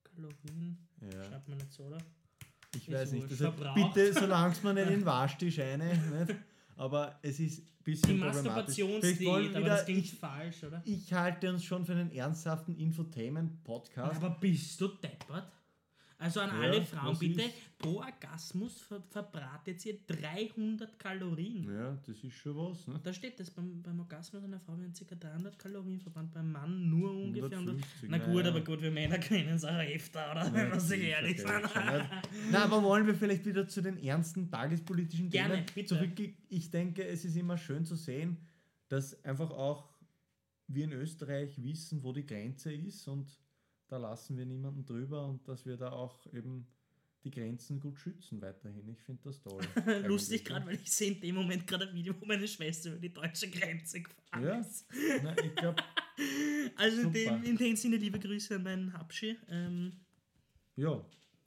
Kalorien, 0.03 0.77
Ja. 1.01 1.23
schreibt 1.25 1.47
man 1.49 1.57
nicht 1.57 1.73
so, 1.73 1.83
oder? 1.83 1.97
Ich 2.75 2.89
weiß 2.89 3.11
nicht. 3.11 3.29
wurscht. 3.29 3.41
Also 3.41 3.91
bitte, 3.93 4.13
solange 4.13 4.53
es 4.53 4.63
mir 4.63 4.73
nicht 4.73 4.83
in 4.87 4.93
den 4.99 5.05
Waschtisch 5.05 5.59
eine, 5.59 5.87
nicht? 5.93 6.35
Aber 6.77 7.19
es 7.21 7.39
ist 7.39 7.59
ein 7.59 7.83
bisschen 7.83 8.15
Die 8.15 8.19
Masturbationsdiät, 8.19 9.55
aber 9.55 9.67
das 9.67 9.85
klingt 9.85 10.05
ich, 10.05 10.13
falsch, 10.13 10.63
oder? 10.63 10.81
ich 10.85 11.13
halte 11.13 11.49
uns 11.49 11.63
schon 11.63 11.85
für 11.85 11.93
einen 11.93 12.11
ernsthaften 12.11 12.75
Infotainment-Podcast. 12.75 14.23
Aber 14.23 14.37
bist 14.39 14.79
du 14.79 14.87
deppert? 14.87 15.51
Also 16.21 16.39
an 16.41 16.49
Ja, 16.51 16.59
alle 16.61 16.85
Frauen 16.85 17.17
bitte, 17.17 17.41
ist? 17.41 17.77
pro 17.79 17.97
Orgasmus 17.99 18.79
ver 18.81 19.01
verbratet 19.09 19.83
ihr 19.87 19.97
300 20.05 20.99
Kalorien. 20.99 21.63
Ja, 21.67 21.97
das 22.05 22.23
ist 22.23 22.33
schon 22.35 22.55
was. 22.55 22.85
Ne? 22.87 22.99
Da 23.03 23.11
steht 23.11 23.39
das, 23.39 23.49
beim, 23.49 23.81
beim 23.81 23.99
Orgasmus 23.99 24.43
einer 24.43 24.59
Frau 24.59 24.77
werden 24.77 24.93
ca. 24.93 25.15
300 25.15 25.57
Kalorien 25.57 25.99
verbrannt, 25.99 26.31
beim 26.31 26.51
Mann 26.51 26.89
nur 26.91 27.11
ungefähr 27.11 27.57
150, 27.57 28.03
100. 28.03 28.09
Na 28.11 28.17
gut, 28.25 28.35
naja. 28.43 28.49
aber 28.49 28.61
gut, 28.61 28.81
wir 28.83 28.91
Männer 28.91 29.17
können 29.17 29.49
es 29.49 29.65
auch 29.65 29.79
öfter, 29.79 30.31
oder? 30.31 30.53
Wenn 30.53 30.71
wir 30.71 30.79
sich 30.79 31.01
ehrlich 31.01 31.39
sind. 31.39 31.49
Na, 32.51 32.65
aber 32.65 32.83
wollen 32.83 33.07
wir 33.07 33.15
vielleicht 33.15 33.45
wieder 33.47 33.67
zu 33.67 33.81
den 33.81 33.97
ernsten 33.97 34.49
tagespolitischen 34.51 35.31
Gerne, 35.31 35.55
Themen 35.55 35.65
bitte. 35.73 35.87
zurück? 35.95 36.35
Ich 36.49 36.69
denke, 36.69 37.03
es 37.03 37.25
ist 37.25 37.35
immer 37.35 37.57
schön 37.57 37.83
zu 37.83 37.95
sehen, 37.95 38.37
dass 38.89 39.23
einfach 39.25 39.49
auch 39.49 39.89
wir 40.67 40.83
in 40.85 40.93
Österreich 40.93 41.61
wissen, 41.63 42.03
wo 42.03 42.13
die 42.13 42.25
Grenze 42.27 42.71
ist 42.71 43.07
und 43.07 43.27
da 43.91 43.97
lassen 43.97 44.37
wir 44.37 44.45
niemanden 44.45 44.85
drüber 44.85 45.27
und 45.27 45.45
dass 45.47 45.65
wir 45.65 45.75
da 45.75 45.91
auch 45.91 46.25
eben 46.33 46.65
die 47.23 47.29
Grenzen 47.29 47.79
gut 47.79 47.99
schützen 47.99 48.41
weiterhin. 48.41 48.87
Ich 48.89 49.01
finde 49.01 49.21
das 49.25 49.41
toll. 49.41 49.61
Lustig 50.07 50.45
gerade, 50.45 50.65
weil 50.65 50.75
ich 50.75 50.91
sehe 50.91 51.11
in 51.11 51.21
dem 51.21 51.35
Moment 51.35 51.67
gerade 51.67 51.87
ein 51.87 51.93
Video, 51.93 52.15
wo 52.19 52.25
meine 52.25 52.47
Schwester 52.47 52.89
über 52.91 52.99
die 52.99 53.13
deutsche 53.13 53.49
Grenze 53.49 54.01
gefahren 54.01 54.43
Ja. 54.43 54.59
ist. 54.59 54.85
Na, 55.21 55.35
ich 55.37 55.53
glaube, 55.55 55.83
Also 56.77 57.01
in 57.01 57.13
dem, 57.13 57.43
in 57.43 57.57
dem 57.57 57.75
Sinne 57.75 57.97
liebe 57.97 58.17
Grüße 58.17 58.55
an 58.55 58.63
meinen 58.63 58.93
Habschi. 58.93 59.37
Ähm, 59.49 59.99
ja, 60.77 61.03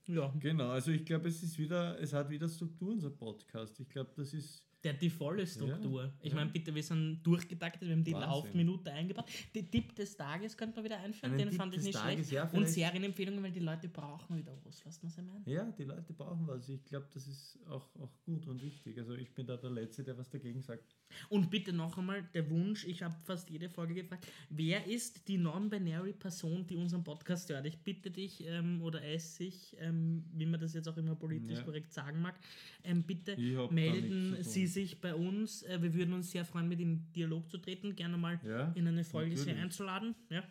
ja, 0.06 0.32
genau. 0.38 0.68
Also 0.70 0.90
ich 0.92 1.04
glaube, 1.04 1.28
es 1.28 1.42
ist 1.42 1.58
wieder, 1.58 1.98
es 2.00 2.12
hat 2.12 2.28
wieder 2.28 2.48
Struktur, 2.48 2.92
unser 2.92 3.10
Podcast. 3.10 3.80
Ich 3.80 3.88
glaube, 3.88 4.12
das 4.16 4.34
ist 4.34 4.62
der 4.84 4.94
die 4.94 5.10
volle 5.10 5.46
Struktur. 5.46 6.12
ich 6.22 6.30
ja. 6.30 6.34
meine, 6.36 6.50
bitte, 6.50 6.74
wir 6.74 6.82
sind 6.82 7.22
durchgetaktet, 7.22 7.88
wir 7.88 7.92
haben 7.96 8.04
die 8.04 8.12
Wahnsinn. 8.12 8.30
Laufminute 8.30 8.92
eingebaut. 8.92 9.26
Den 9.54 9.70
Tipp 9.70 9.94
des 9.94 10.16
Tages 10.16 10.56
könnte 10.56 10.76
man 10.76 10.84
wieder 10.84 10.98
einführen, 10.98 11.32
Einen 11.32 11.38
den 11.38 11.48
Tipp 11.50 11.58
fand 11.58 11.74
ich 11.76 11.82
nicht 11.82 11.94
Tages, 11.94 12.28
schlecht. 12.28 12.32
ja, 12.32 12.48
Und 12.50 12.68
Serienempfehlungen, 12.68 13.42
weil 13.42 13.52
die 13.52 13.60
Leute 13.60 13.88
brauchen 13.88 14.36
wieder 14.38 14.56
was. 14.64 14.84
Was 14.86 14.96
ich 15.02 15.16
meine? 15.16 15.42
Ja, 15.46 15.64
die 15.70 15.84
Leute 15.84 16.12
brauchen 16.14 16.46
was. 16.46 16.68
Ich 16.68 16.84
glaube, 16.84 17.06
das 17.12 17.26
ist 17.28 17.58
auch, 17.68 17.86
auch 18.00 18.12
gut 18.24 18.46
und 18.46 18.62
wichtig. 18.62 18.98
Also 18.98 19.14
ich 19.14 19.30
bin 19.34 19.46
da 19.46 19.56
der 19.56 19.70
Letzte, 19.70 20.02
der 20.02 20.16
was 20.16 20.30
dagegen 20.30 20.62
sagt. 20.62 20.94
Und 21.28 21.50
bitte 21.50 21.72
noch 21.72 21.98
einmal 21.98 22.22
der 22.34 22.48
Wunsch, 22.50 22.84
ich 22.86 23.02
habe 23.02 23.14
fast 23.24 23.50
jede 23.50 23.68
Folge 23.68 23.94
gefragt, 23.94 24.26
wer 24.48 24.86
ist 24.86 25.28
die 25.28 25.38
non-binary 25.38 26.14
Person, 26.14 26.66
die 26.66 26.76
unseren 26.76 27.04
Podcast 27.04 27.50
hört? 27.50 27.66
Ich 27.66 27.78
bitte 27.78 28.10
dich 28.10 28.42
oder 28.80 28.94
oder 28.94 29.02
es 29.04 29.36
sich, 29.36 29.76
ähm, 29.80 30.24
wie 30.32 30.46
man 30.46 30.60
das 30.60 30.72
jetzt 30.72 30.88
auch 30.88 30.96
immer 30.96 31.16
politisch 31.16 31.58
Ja. 31.58 31.64
korrekt 31.64 31.92
sagen 31.92 32.20
mag, 32.22 32.38
ähm, 32.84 33.02
bitte 33.02 33.36
melden. 33.70 34.36
Sie 34.40 34.66
sich 34.74 35.00
bei 35.00 35.14
uns. 35.14 35.62
Äh, 35.62 35.80
wir 35.82 35.94
würden 35.94 36.12
uns 36.14 36.30
sehr 36.30 36.44
freuen, 36.44 36.68
mit 36.68 36.80
in 36.80 37.10
Dialog 37.12 37.48
zu 37.50 37.58
treten, 37.58 37.94
gerne 37.96 38.16
mal 38.18 38.38
Ja, 38.46 38.72
in 38.74 38.86
eine 38.86 39.04
Folge 39.04 39.34
natürlich. 39.36 39.58
einzuladen. 39.58 40.14
Ja. 40.30 40.42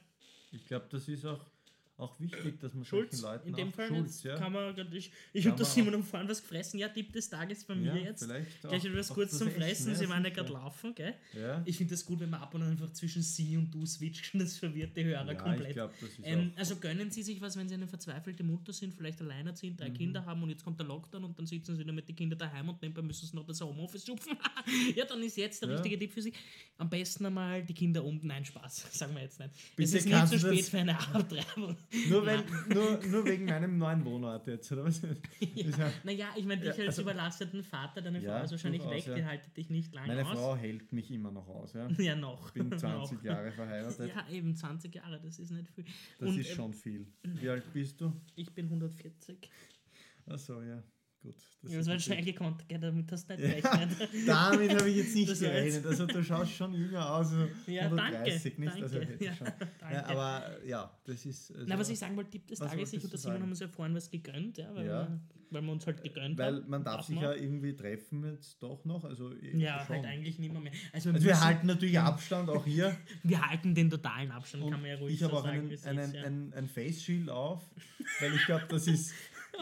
Ich 0.51 0.65
glaube, 0.65 0.88
das 0.89 1.08
ist 1.08 1.25
auch, 1.25 1.46
auch 2.03 2.19
wichtig, 2.19 2.60
dass 2.60 2.74
man 2.74 2.86
Schulz, 2.86 3.17
solchen 3.17 3.33
Leuten 3.33 3.50
in 3.50 3.55
dem 3.55 3.74
Fall 3.74 3.88
Schulz, 3.88 4.24
ja. 4.24 4.36
kann 4.38 4.51
man, 4.53 4.75
ich, 4.93 5.12
ich 5.33 5.48
habe 5.48 5.57
das 5.57 5.74
Simon 5.74 5.95
am 5.95 6.03
vorhin 6.03 6.29
was 6.29 6.41
gefressen. 6.41 6.79
Ja, 6.79 6.89
Tipp 6.89 7.12
des 7.13 7.29
Tages 7.29 7.63
bei 7.63 7.75
mir 7.75 7.95
ja, 7.95 8.03
jetzt. 8.03 8.24
Vielleicht 8.24 8.62
Gleich 8.62 8.86
etwas 8.86 9.10
kurz 9.10 9.38
zum 9.38 9.48
Essen, 9.48 9.60
Fressen, 9.62 9.89
ja, 9.89 9.95
Sie 9.95 10.10
waren 10.10 10.24
ja 10.24 10.29
gerade 10.29 10.51
laufen, 10.53 10.93
gell? 10.95 11.13
Ja, 11.33 11.62
Ich 11.65 11.77
finde 11.77 11.93
das 11.93 12.05
gut, 12.05 12.19
wenn 12.19 12.29
man 12.29 12.41
ab 12.41 12.53
und 12.53 12.62
an 12.63 12.72
einfach 12.72 12.91
zwischen 12.93 13.22
Sie 13.22 13.57
und 13.57 13.74
Du 13.74 13.86
switcht 13.86 14.33
und 14.33 14.39
das 14.41 14.57
verwirrt 14.57 14.95
die 14.95 15.03
Hörer 15.05 15.25
ja 15.25 15.33
komplett. 15.36 15.75
ist 15.77 16.19
Ähm, 16.24 16.51
also 16.55 16.75
gönnen 16.77 17.10
Sie 17.12 17.24
sich 17.24 17.41
was, 17.41 17.57
wenn 17.57 17.67
Sie 17.67 17.75
eine 17.75 17.88
verzweifelte 17.88 18.43
Mutter 18.43 18.74
sind, 18.74 18.93
vielleicht 18.93 19.22
alleinerziehend, 19.22 19.74
Mhm. 19.79 19.83
drei 19.83 19.89
Kinder 19.91 20.25
haben 20.25 20.43
und 20.43 20.50
jetzt 20.50 20.63
kommt 20.63 20.79
der 20.79 20.86
Lockdown 20.88 21.24
und 21.24 21.38
dann 21.38 21.45
sitzen 21.45 21.75
Sie 21.75 21.83
dann 21.86 21.95
mit 21.95 22.07
den 22.07 22.15
Kindern 22.15 22.38
daheim 22.39 22.69
und 22.69 22.81
nebenbei 22.81 23.01
müssen 23.01 23.25
Sie 23.27 23.36
noch 23.36 23.45
das 23.45 23.62
Homeoffice 23.62 24.05
schupfen. 24.05 24.38
ja, 24.95 25.05
dann 25.05 25.22
ist 25.24 25.38
jetzt 25.38 25.62
der 25.62 25.69
richtige 25.69 25.98
Tipp 25.98 26.12
für 26.13 26.22
Sie. 26.22 26.33
Am 26.77 26.89
besten 26.89 27.25
einmal 27.25 27.63
die 27.63 27.74
Kinder 27.74 28.03
um. 28.03 28.19
Nein, 28.24 28.45
Spaß, 28.45 28.88
sagen 28.91 29.15
wir 29.15 29.22
jetzt 29.22 29.39
nicht. 29.39 29.51
Bitte 29.75 29.89
es 29.89 29.93
ist 29.93 30.05
nicht 30.05 30.27
zu 30.27 30.39
spät 30.39 30.65
für 30.65 30.79
eine 30.79 30.98
Abtreibung. 31.00 31.75
Nur, 32.10 32.26
wenn, 32.26 32.44
nur, 32.74 33.00
nur 33.06 33.26
wegen 33.26 33.46
meinem 33.46 33.78
neuen 33.78 34.04
Wohnort 34.06 34.48
jetzt, 34.48 34.72
oder 34.72 34.86
was? 34.86 35.02
Ja. 35.40 35.92
Naja, 36.04 36.30
ich 36.36 36.46
meine, 36.46 36.62
dich 36.62 36.72
als 36.72 36.80
also- 36.80 37.02
überlasteten 37.04 37.64
Vater, 37.64 38.02
deine 38.02 38.22
Frau 38.22 38.44
ist 38.44 38.52
wahrscheinlich 38.52 38.84
weg, 38.90 39.04
die 39.16 39.26
haltet 39.26 39.56
dich 39.56 39.70
nicht 39.70 39.94
lange 39.94 40.08
Meine 40.08 40.26
aus. 40.26 40.38
Frau 40.38 40.56
hält 40.56 40.92
mich 40.92 41.12
immer 41.12 41.32
noch 41.32 41.48
aus. 41.48 41.74
Ja. 41.74 41.88
Ja, 42.00 42.16
noch. 42.16 42.48
Ich 42.48 42.54
bin 42.54 42.78
20 42.78 43.18
Noch. 43.18 43.24
Jahre 43.24 43.52
verheiratet. 43.52 44.10
Ja, 44.10 44.28
eben 44.30 44.56
20 44.56 44.96
Jahre, 44.96 45.20
das 45.22 45.40
ist 45.40 45.52
nicht 45.52 45.70
viel. 45.70 45.86
Das 46.20 46.30
Und, 46.30 46.40
ist 46.40 46.50
ähm, 46.50 46.56
schon 46.56 46.74
viel. 46.74 47.08
Wie 47.24 47.50
alt 47.50 47.72
bist 47.74 48.02
du? 48.02 48.14
Ich 48.36 48.54
bin 48.54 48.66
140. 48.66 49.50
Achso, 50.26 50.62
ja. 50.62 50.82
Gut. 51.24 51.36
Das 51.62 51.72
Ja, 51.72 51.77
das 51.77 51.88
war 51.88 52.00
schnell 52.00 52.24
gekonnt, 52.25 52.68
gell, 52.68 52.80
damit 52.80 53.10
hast 53.12 53.30
du 53.30 53.36
nicht 53.38 53.63
Ja, 53.63 53.75
gerechnet. 53.77 54.10
damit 54.27 54.75
habe 54.77 54.89
ich 54.89 54.98
jetzt 54.98 55.15
nicht 55.15 55.39
gerechnet. 55.39 55.86
Also 55.86 56.06
du 56.06 56.22
schaust 56.22 56.51
schon 56.51 56.74
jünger 56.74 57.10
aus. 57.15 57.32
Also 57.32 57.48
Ja, 57.68 57.84
130 57.84 58.56
danke. 58.56 58.62
nicht. 58.62 58.74
danke. 58.74 58.84
Also 58.84 59.00
ich 59.00 59.22
ja, 59.22 59.34
schon. 59.34 59.48
Ja, 59.89 60.06
aber 60.08 60.65
ja, 60.65 60.98
das 61.06 61.25
ist. 61.25 61.51
Also, 61.53 61.65
Na, 61.65 61.80
was 61.80 61.89
ich 61.89 61.98
sagen 62.00 62.18
wollte, 62.18 62.32
Tipp 62.32 62.48
des 62.48 62.60
Tages, 62.60 62.92
ich 62.94 63.01
und 63.03 63.12
der 63.13 63.18
Simon 63.20 63.42
haben 63.42 63.50
uns 63.50 63.60
ja 63.62 63.70
vorhin 63.70 63.96
was 63.96 64.12
gegönnt, 64.12 64.58
ja, 64.58 64.75
weil, 64.75 64.86
Ja. 64.86 65.08
Wir, 65.08 65.20
weil 65.51 65.62
wir 65.62 65.72
uns 65.72 65.86
halt 65.88 66.01
gegönnt 66.03 66.38
weil 66.39 66.56
haben. 66.56 66.70
man 66.70 66.84
darf 66.84 66.96
Darf 66.98 67.06
sich 67.06 67.22
ja 67.22 67.32
irgendwie 67.34 67.75
treffen 67.75 68.25
jetzt 68.34 68.62
doch 68.62 68.84
noch. 68.84 69.06
Also, 69.06 69.34
eh, 69.34 69.56
Ja, 69.58 69.86
schon. 69.86 69.96
halt 69.98 70.06
eigentlich 70.08 70.39
nicht 70.39 70.51
mehr. 70.51 70.62
mehr. 70.62 70.74
Also, 70.92 71.10
wir, 71.12 71.13
Also 71.15 71.27
wir 71.27 71.39
halten 71.42 71.68
natürlich 71.68 72.00
Abstand 72.00 72.50
auch 72.50 72.65
hier. 72.65 72.98
wir 73.24 73.42
halten 73.48 73.74
den 73.75 73.89
totalen 73.89 74.32
Abstand, 74.32 74.63
Und 74.63 74.72
kann 74.72 74.82
man 74.82 74.89
ja 74.89 74.98
ruhig 74.98 75.13
ich 75.13 75.20
so 75.22 75.27
habe 75.27 75.38
auch 75.38 75.44
sagen. 75.46 75.60
einen, 75.60 75.72
es 75.72 75.86
einen, 75.86 76.00
ist, 76.00 76.13
ja. 76.15 76.24
ein, 76.24 76.53
ein 76.56 76.68
Face 76.68 77.01
Shield 77.03 77.30
auf, 77.30 77.62
weil 78.20 78.34
ich 78.34 78.46
glaube, 78.46 78.65
das 78.68 78.88
ist. 78.88 79.13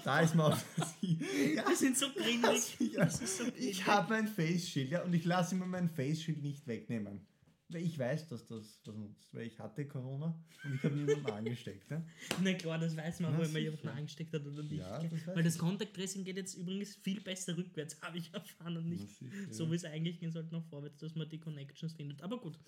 Da 0.03 0.21
ist 0.21 0.35
man 0.35 0.53
auch. 0.53 0.57
ja, 1.01 1.67
Wir 1.67 1.75
sind 1.75 1.97
so 1.97 2.07
grindig. 2.13 2.77
ja, 2.79 3.05
Das 3.05 3.21
ist 3.21 3.37
so 3.37 3.43
ich 3.55 3.85
habe 3.85 4.15
ein 4.15 4.27
Face 4.27 4.67
Shield, 4.69 4.91
ja, 4.91 5.03
und 5.03 5.13
ich 5.13 5.25
lasse 5.25 5.55
mir 5.55 5.65
mein 5.65 5.89
Face 5.89 6.21
Shield 6.21 6.41
nicht 6.41 6.65
wegnehmen. 6.67 7.25
Weil 7.69 7.83
ich 7.83 7.97
weiß, 7.97 8.27
dass 8.27 8.45
das 8.47 8.81
was 8.85 8.95
nutzt, 8.97 9.33
weil 9.33 9.47
ich 9.47 9.57
hatte 9.57 9.87
Corona 9.87 10.37
und 10.65 10.75
ich 10.75 10.83
habe 10.83 10.93
niemanden 10.95 11.25
angesteckt. 11.31 11.89
Ja? 11.89 12.05
Na 12.43 12.53
klar, 12.53 12.77
das 12.79 12.97
weiß 12.97 13.21
man, 13.21 13.33
immer 13.33 13.45
sicher. 13.45 13.59
jemanden 13.59 13.87
angesteckt 13.87 14.33
hat 14.33 14.45
oder 14.45 14.61
nicht. 14.63 14.79
Ja, 14.79 15.01
das 15.01 15.27
Weil 15.27 15.43
das. 15.43 15.57
Contact 15.57 15.93
Tracing 15.95 16.25
geht 16.25 16.35
jetzt 16.35 16.55
übrigens 16.55 16.95
viel 16.97 17.21
besser 17.21 17.55
rückwärts, 17.55 17.97
habe 18.01 18.17
ich 18.17 18.33
erfahren 18.33 18.75
und 18.75 18.89
nicht 18.89 19.07
sicher, 19.09 19.31
so 19.51 19.71
wie 19.71 19.75
es 19.75 19.85
eigentlich 19.85 20.19
gehen 20.19 20.31
sollte, 20.33 20.51
noch 20.53 20.65
vorwärts, 20.65 20.97
dass 20.97 21.15
man 21.15 21.29
die 21.29 21.39
Connections 21.39 21.93
findet. 21.93 22.21
Aber 22.21 22.41
gut. 22.41 22.59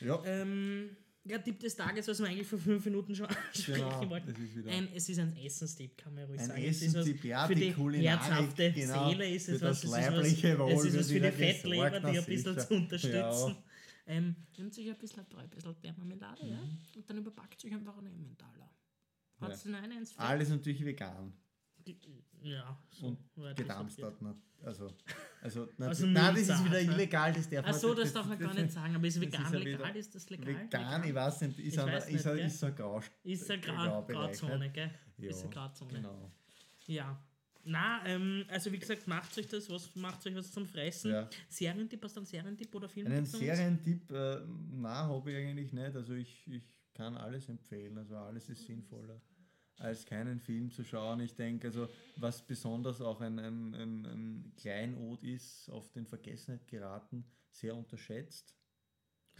Ja, 0.00 0.22
Ähm, 0.24 0.90
ja, 1.28 1.38
Tipp 1.38 1.60
des 1.60 1.76
Tages, 1.76 2.08
was 2.08 2.18
wir 2.20 2.26
eigentlich 2.26 2.46
vor 2.46 2.58
fünf 2.58 2.84
Minuten 2.84 3.14
schon 3.14 3.26
ansprechen 3.52 3.74
genau. 3.74 4.10
wollten. 4.10 4.32
Das 4.32 4.38
ist 4.38 4.56
wieder 4.56 4.70
Ein, 4.72 4.88
es 4.94 5.08
ist 5.08 5.18
ein 5.18 5.36
Essenstipp, 5.36 5.96
kann 5.98 6.14
man 6.14 6.22
ja 6.22 6.26
ruhig 6.28 6.40
ein 6.40 6.46
sagen. 6.46 6.62
Es 6.62 6.82
ist 6.82 6.88
was 6.94 7.00
Essenstipp, 7.06 7.24
ja, 7.24 7.46
für 7.46 7.54
die, 7.54 7.60
die 7.66 7.72
Kulinarik, 7.72 8.20
herzhafte 8.30 8.72
genau, 8.72 9.08
Seele 9.10 9.30
ist 9.30 9.48
es 9.48 9.58
für 9.58 9.66
was, 9.66 9.70
das 9.70 9.78
es 9.78 9.84
ist 9.84 9.90
was, 9.92 10.14
leibliche 10.14 10.58
Wohl 10.58 10.72
es 10.72 10.84
ist 10.84 10.98
was 10.98 11.10
für 11.10 11.20
die 11.20 11.30
Fettleber, 11.32 11.90
die 12.00 12.06
ein 12.06 12.24
bisschen 12.24 12.54
sicher. 12.54 12.68
zu 12.68 12.74
unterstützen. 12.74 13.12
Ja. 13.48 13.62
Ähm, 14.06 14.36
nimmt 14.56 14.72
sich 14.74 14.88
ein 14.88 14.96
bisschen 14.96 15.24
Brei, 15.26 15.42
ein 15.42 15.50
bisschen 15.50 15.74
Bärmarmelade, 15.80 16.46
ja, 16.46 16.56
Mhm. 16.56 16.78
und 16.96 17.10
dann 17.10 17.18
überpackt 17.18 17.60
sich 17.60 17.72
einfach 17.74 17.96
einen 17.98 18.06
Emmentaler. 18.14 18.70
Fett. 19.38 20.18
Alles 20.18 20.48
natürlich 20.48 20.84
vegan 20.84 21.32
Ja, 22.42 22.78
so 22.90 23.06
und 23.06 23.56
gedampft 23.56 24.02
hat. 24.02 24.20
na- 24.22 24.36
Also, 24.62 24.88
also, 25.40 25.68
Also 25.78 26.06
nein, 26.06 26.34
das 26.34 26.48
ist 26.48 26.64
wieder 26.64 26.82
ne? 26.82 26.92
illegal, 26.92 27.32
das 27.32 27.48
darf 27.48 27.64
Ach 27.64 27.70
man 27.70 27.80
so, 27.80 27.94
das 27.94 28.12
darf 28.12 28.26
man 28.26 28.38
gar 28.38 28.54
nicht 28.54 28.72
sagen, 28.72 28.94
aber 28.96 29.06
ist 29.06 29.20
vegan 29.20 29.44
ist 29.44 29.52
legal? 29.64 29.96
Ist 29.96 30.14
das 30.14 30.30
legal? 30.30 30.46
Vegan, 30.64 31.04
ich 31.04 31.14
weiß 31.14 31.40
nicht, 31.42 31.58
ist, 31.60 31.74
Ich 31.74 31.80
ein, 31.80 31.88
ist, 31.96 32.08
nicht, 32.12 32.26
ein, 32.26 32.36
gell? 32.36 32.46
ist 32.46 32.58
so 32.58 32.66
ein 32.66 32.74
Grau, 32.74 33.00
Ist 33.22 33.50
eine 33.50 33.60
Grauzone, 33.60 34.58
ne? 34.58 34.70
gell? 34.70 34.90
Ja, 35.18 35.30
Ist 35.30 35.42
eine 35.42 35.50
Grauzone. 35.50 35.92
Genau. 35.92 36.32
Ja. 36.86 37.22
Na, 37.64 38.04
ähm, 38.06 38.44
also 38.48 38.72
wie 38.72 38.78
gesagt, 38.78 39.06
macht 39.06 39.36
euch 39.38 39.46
das, 39.46 39.68
was 39.68 39.94
macht 39.94 40.26
euch 40.26 40.34
was 40.34 40.50
zum 40.50 40.64
Fressen. 40.66 41.10
Ja. 41.10 41.28
Serientipp, 41.48 42.02
hast 42.02 42.16
du 42.16 42.20
einen 42.20 42.26
Serientipp 42.26 42.74
oder 42.74 42.88
Film? 42.88 43.06
Einen 43.08 43.26
Serientipp, 43.26 44.10
äh, 44.10 44.40
na, 44.72 45.06
habe 45.06 45.30
ich 45.32 45.36
eigentlich 45.36 45.72
nicht. 45.72 45.94
Also 45.94 46.14
ich, 46.14 46.46
ich 46.48 46.62
kann 46.94 47.16
alles 47.16 47.48
empfehlen. 47.48 47.98
Also 47.98 48.16
alles 48.16 48.48
ist 48.48 48.64
sinnvoller, 48.64 49.20
als 49.78 50.04
keinen 50.04 50.40
Film 50.40 50.70
zu 50.70 50.84
schauen. 50.84 51.20
Ich 51.20 51.34
denke, 51.34 51.68
also 51.68 51.88
was 52.16 52.46
besonders 52.46 53.00
auch 53.00 53.20
ein, 53.20 53.38
ein, 53.38 53.74
ein, 53.74 54.06
ein 54.06 54.52
Kleinod 54.56 55.22
ist, 55.22 55.70
auf 55.70 55.90
den 55.90 56.06
Vergessenheit 56.06 56.66
geraten, 56.66 57.24
sehr 57.50 57.74
unterschätzt. 57.76 58.58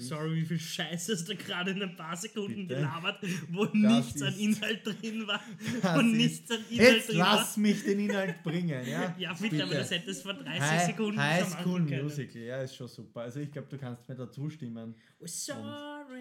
Sorry, 0.00 0.36
wie 0.36 0.44
viel 0.44 0.60
Scheiße 0.60 1.12
hast 1.12 1.28
du 1.28 1.34
gerade 1.34 1.72
in 1.72 1.82
ein 1.82 1.96
paar 1.96 2.16
Sekunden 2.16 2.68
Bitte? 2.68 2.80
gelabert, 2.80 3.18
wo 3.50 3.64
nichts 3.64 4.22
an 4.22 4.38
Inhalt 4.38 4.86
drin 4.86 5.26
war. 5.26 5.42
Das 5.82 5.96
Wo 5.96 6.02
nichts 6.02 6.50
an 6.52 6.58
Inhalt 6.70 6.94
Jetzt 6.94 7.08
drin 7.08 7.16
lass 7.16 7.56
mich 7.56 7.82
den 7.82 7.98
Inhalt 7.98 8.42
bringen, 8.44 8.86
ja? 8.86 9.14
Ja, 9.18 9.32
bitte, 9.32 9.64
aber 9.64 9.74
das 9.74 9.90
hättest 9.90 10.24
du 10.24 10.32
vor 10.32 10.34
30 10.34 10.60
High, 10.60 10.86
Sekunden 10.86 11.20
High 11.20 11.48
School. 11.48 11.80
Musical, 11.80 12.42
ja, 12.42 12.62
ist 12.62 12.76
schon 12.76 12.86
super. 12.86 13.22
Also 13.22 13.40
ich 13.40 13.50
glaube, 13.50 13.68
du 13.68 13.76
kannst 13.76 14.08
mir 14.08 14.14
dazu 14.14 14.48
stimmen. 14.48 14.94
We're 15.18 15.26
soaring, 15.26 16.17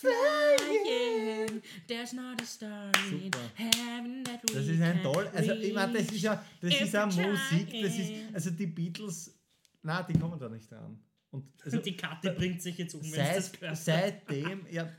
flying, 0.00 1.62
there's 1.86 2.12
not 2.12 2.40
a 2.40 2.44
star 2.44 2.90
in 3.10 3.30
heaven 3.54 4.24
that 4.24 4.40
we 4.42 4.54
Das 4.54 4.66
ist 4.66 4.80
ein 4.80 5.02
can 5.02 5.02
toll, 5.02 5.26
also 5.34 5.52
ich 5.52 5.74
meine, 5.74 5.92
das 5.92 6.10
ist 6.12 6.22
ja, 6.22 6.44
das 6.60 6.80
ist 6.80 6.92
ja 6.92 7.06
Musik, 7.06 7.82
das 7.82 7.98
ist, 7.98 8.12
also 8.34 8.50
die 8.50 8.66
Beatles, 8.66 9.38
na, 9.82 10.02
die 10.02 10.18
kommen 10.18 10.38
da 10.38 10.48
nicht 10.48 10.70
dran. 10.70 10.98
Und 11.30 11.44
also 11.64 11.78
Die 11.78 11.96
Karte 11.96 12.32
bringt 12.32 12.60
sich 12.60 12.76
jetzt 12.78 12.94
um, 12.94 13.02
wenn 13.02 13.10
seit, 13.10 13.36
das 13.36 13.52
gehört. 13.52 13.76
seitdem, 13.76 14.66
ja, 14.70 14.90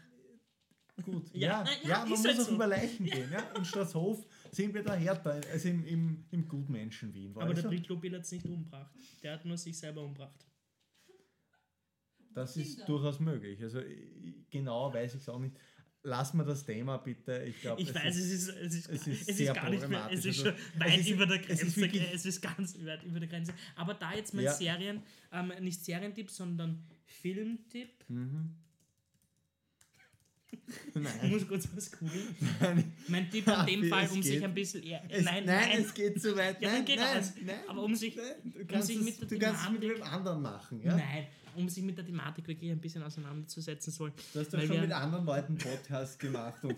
gut, 1.04 1.30
Ja, 1.34 1.40
ja, 1.50 1.64
na, 1.66 1.72
ja, 1.72 1.90
ja, 1.90 2.00
man 2.00 2.10
muss 2.10 2.24
halt 2.26 2.40
auch 2.40 2.44
so. 2.46 2.54
über 2.56 2.68
Leichen 2.68 3.06
gehen, 3.06 3.30
ja, 3.32 3.40
in 3.58 3.66
Straßhof 3.66 4.26
sind 4.52 4.74
wir 4.74 4.84
da 4.84 4.94
härter, 4.94 5.42
als 5.52 5.66
im, 5.66 5.86
im, 5.86 6.26
im 6.32 6.48
Gutmenschen 6.48 7.14
Wien, 7.14 7.34
Aber 7.36 7.54
der? 7.54 7.64
Bricklobil 7.64 8.16
hat 8.16 8.22
es 8.24 8.32
nicht 8.32 8.46
umgebracht. 8.46 8.92
Der 9.24 9.34
hat 9.34 9.46
nur 9.46 9.58
sich 9.58 9.78
selber 9.78 10.04
umgebracht. 10.04 10.46
Das 12.34 12.56
ist 12.58 12.88
durchaus 12.88 13.20
möglich, 13.20 13.62
also 13.62 13.82
genau 14.50 14.94
weiß 14.94 15.16
ich 15.16 15.22
es 15.22 15.30
auch 15.30 15.40
nicht. 15.40 15.56
Lass 16.04 16.34
mal 16.34 16.44
das 16.46 16.66
Thema 16.66 16.98
bitte, 16.98 17.44
ich 17.44 17.62
glaube, 17.62 17.80
Ich 17.82 17.94
weiß, 17.94 18.16
es 18.16 18.32
ist, 18.32 18.48
es 18.50 18.74
ist, 18.74 18.90
es 18.90 19.02
es 19.02 19.08
ist 19.08 19.30
ist, 19.30 19.38
sehr 19.38 19.54
gar 19.54 19.70
nicht 19.70 19.88
mehr, 19.88 20.10
es 20.12 20.26
ist 20.26 20.40
Also, 20.40 20.50
schon 20.58 20.80
weit 20.82 20.98
ist- 21.00 21.10
über 21.10 21.26
der 21.28 21.38
es 21.42 21.50
ist 21.50 21.60
Grenze. 21.60 21.76
wirklich- 21.82 22.14
Es 22.14 22.26
ist 22.26 22.42
ganz 22.42 22.76
weit 22.84 23.04
über 23.04 23.20
der 23.20 23.30
Grenze. 23.30 23.54
Aber 23.76 23.94
da 23.94 24.14
jetzt 24.16 24.34
mein 24.34 24.46
Ja. 24.46 24.54
Serien, 24.54 25.04
ähm, 25.32 25.52
nicht 25.62 25.86
Serientipp, 25.86 26.32
sondern 26.32 26.84
Filmtipp. 27.06 28.04
Mhm. 28.08 28.56
Ich 30.94 30.96
Nein. 30.96 31.30
muss 31.32 31.48
kurz 31.48 31.68
was 31.76 31.92
googeln. 31.92 32.36
Nein. 32.60 32.94
Mein 33.08 33.30
Tipp 33.30 33.46
in 33.48 33.66
dem 33.82 33.84
Fall, 33.90 34.06
es 34.06 34.12
um 34.12 34.22
sich 34.24 34.34
geht. 34.36 34.44
ein 34.44 34.54
bisschen 34.54 34.84
eher. 34.84 35.02
Es, 35.10 35.24
nein, 35.24 35.46
nein, 35.46 35.70
nein, 35.70 35.82
es 35.84 35.94
geht 35.94 36.22
zu 36.22 36.36
weit. 36.36 36.62
Ja, 36.62 36.72
nein, 36.74 36.86
geht 36.86 36.98
nein, 37.00 37.20
aus. 37.20 37.34
nein. 37.42 37.60
Aber 37.68 37.84
um 37.84 37.96
sich- 37.96 38.16
nein, 38.16 38.52
du 38.54 38.66
kannst, 38.66 38.88
sich 38.88 38.98
es, 38.98 39.04
mit 39.06 39.22
der 39.22 39.28
du 39.28 39.46
kannst 39.46 39.64
es 39.66 39.72
mit 39.72 39.82
wem 39.82 40.04
anderen 40.04 40.42
machen. 40.42 40.82
Ja? 40.82 40.96
nein, 40.96 41.28
um 41.56 41.68
sich 41.70 41.84
mit 41.84 41.98
der 41.98 42.06
Thematik 42.06 42.48
wirklich 42.48 42.72
ein 42.72 42.80
bisschen 42.80 43.04
auseinanderzusetzen 43.04 43.92
soll. 43.94 44.12
Du 44.34 44.40
hast 44.40 44.54
doch 44.54 44.60
schon 44.62 44.70
wir- 44.72 44.82
mit 44.82 44.92
anderen 44.92 45.26
Leuten 45.26 45.58
Podcasts 45.58 46.18
gemacht 46.18 46.64
und 46.64 46.76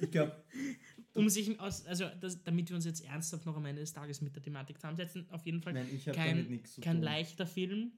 ich 0.00 0.10
glaube, 0.10 0.32
Um 1.14 1.28
sich 1.28 1.58
aus, 1.58 1.84
also 1.86 2.04
das, 2.20 2.44
damit 2.44 2.68
wir 2.68 2.76
uns 2.76 2.84
jetzt 2.84 3.04
ernsthaft 3.04 3.44
noch 3.44 3.56
am 3.56 3.64
Ende 3.64 3.80
des 3.80 3.92
Tages 3.92 4.20
mit 4.20 4.36
der 4.36 4.42
Thematik 4.42 4.76
zusammensetzen, 4.76 5.26
auf 5.30 5.44
jeden 5.46 5.60
Fall 5.60 5.72
nein, 5.72 5.88
ich 5.92 6.06
habe 6.06 6.16
damit 6.16 6.46
kein, 6.48 6.64
zu 6.64 6.80
kein 6.80 7.02
leichter 7.02 7.46
Film 7.46 7.90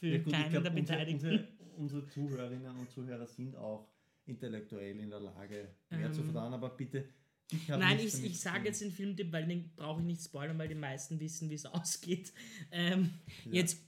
für 0.00 0.08
Ja, 0.08 0.18
gut, 0.18 0.32
keinen 0.32 0.50
glaub, 0.50 0.62
der 0.64 0.72
unsere, 0.74 0.98
Beteiligten. 0.98 1.26
unsere, 1.28 1.48
unsere 1.76 2.06
Zuhörerinnen 2.08 2.76
und 2.76 2.90
Zuhörer 2.90 3.26
sind 3.26 3.54
auch 3.56 3.86
intellektuell 4.26 4.98
in 4.98 5.10
der 5.10 5.20
Lage, 5.20 5.68
mehr 5.90 6.10
zu 6.10 6.20
Ähm, 6.20 6.24
verdauen, 6.32 6.52
aber 6.54 6.70
bitte, 6.70 7.04
ich 7.52 7.68
Nein, 7.68 7.98
ich, 7.98 8.06
ich 8.24 8.34
zu 8.34 8.40
sage 8.42 8.64
jetzt 8.66 8.80
den 8.82 8.90
Filmtipp, 8.90 9.30
weil 9.32 9.46
den 9.46 9.70
brauche 9.76 10.00
ich 10.00 10.06
nicht 10.06 10.22
spoilern, 10.22 10.58
weil 10.58 10.68
die 10.68 10.74
meisten 10.74 11.20
wissen, 11.20 11.48
wie 11.50 11.54
es 11.54 11.66
ausgeht. 11.66 12.32
Ähm, 12.72 13.10
Ja. 13.44 13.52
Jetzt 13.52 13.78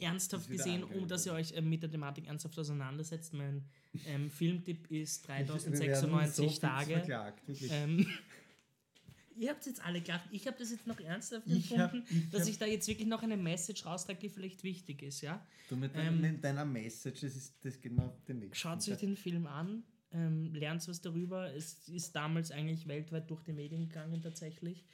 ernsthaft 0.00 0.48
gesehen, 0.48 0.84
um 0.84 1.06
dass 1.08 1.26
ihr 1.26 1.32
euch 1.32 1.52
ähm, 1.56 1.68
mit 1.70 1.82
der 1.82 1.90
Thematik 1.90 2.26
ernsthaft 2.26 2.58
auseinandersetzt, 2.58 3.32
mein 3.34 3.64
ähm, 4.06 4.30
Filmtipp 4.30 4.90
ist 4.90 5.26
Wir 5.28 5.34
werden 5.36 5.46
3096 5.48 6.54
so 6.54 6.60
Tage. 6.60 6.92
Verklagt. 6.94 7.42
Ähm, 7.70 8.06
ihr 9.36 9.50
habt 9.50 9.64
jetzt 9.66 9.84
alle 9.84 10.00
gelacht. 10.00 10.28
Ich 10.32 10.46
habe 10.46 10.56
das 10.58 10.70
jetzt 10.70 10.86
noch 10.86 11.00
ernsthaft 11.00 11.46
Ich 11.46 11.76
hab- 11.76 11.92
empfunden, 11.94 12.06
ich 12.24 12.30
dass 12.30 12.42
hab- 12.42 12.48
ich 12.48 12.58
da 12.58 12.66
jetzt 12.66 12.86
wirklich 12.88 13.08
noch 13.08 13.22
eine 13.22 13.36
Message 13.36 13.84
raustrage, 13.86 14.18
die 14.20 14.28
vielleicht 14.28 14.62
wichtig 14.62 15.02
ist, 15.02 15.20
ja? 15.22 15.44
du 15.68 15.76
mit, 15.76 15.92
ähm, 15.94 16.40
deiner 16.40 16.64
Message, 16.64 17.20
das, 17.20 17.36
ist, 17.36 17.54
das 17.64 17.80
geht 17.80 17.92
mir 17.92 18.04
auf 18.04 18.24
den 18.24 18.40
nächsten. 18.40 18.56
Schaut 18.56 18.86
euch 18.88 18.98
den 18.98 19.16
Film 19.16 19.46
an, 19.46 19.82
ähm, 20.12 20.52
lernt 20.54 20.86
was 20.88 21.00
darüber. 21.00 21.54
Es 21.54 21.88
ist 21.88 22.14
damals 22.14 22.50
eigentlich 22.50 22.86
weltweit 22.88 23.30
durch 23.30 23.42
die 23.44 23.52
Medien 23.52 23.88
gegangen 23.88 24.20
tatsächlich. 24.20 24.84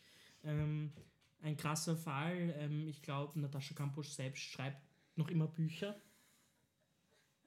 Ähm, 0.45 0.93
ein 1.43 1.57
krasser 1.57 1.97
Fall. 1.97 2.55
Ähm, 2.59 2.87
ich 2.89 3.03
glaube, 3.03 3.39
Natascha 3.41 3.75
Kampusch 3.75 4.09
selbst 4.11 4.43
schreibt 4.43 4.83
noch 5.17 5.29
immer 5.29 5.47
Bücher. 5.49 5.97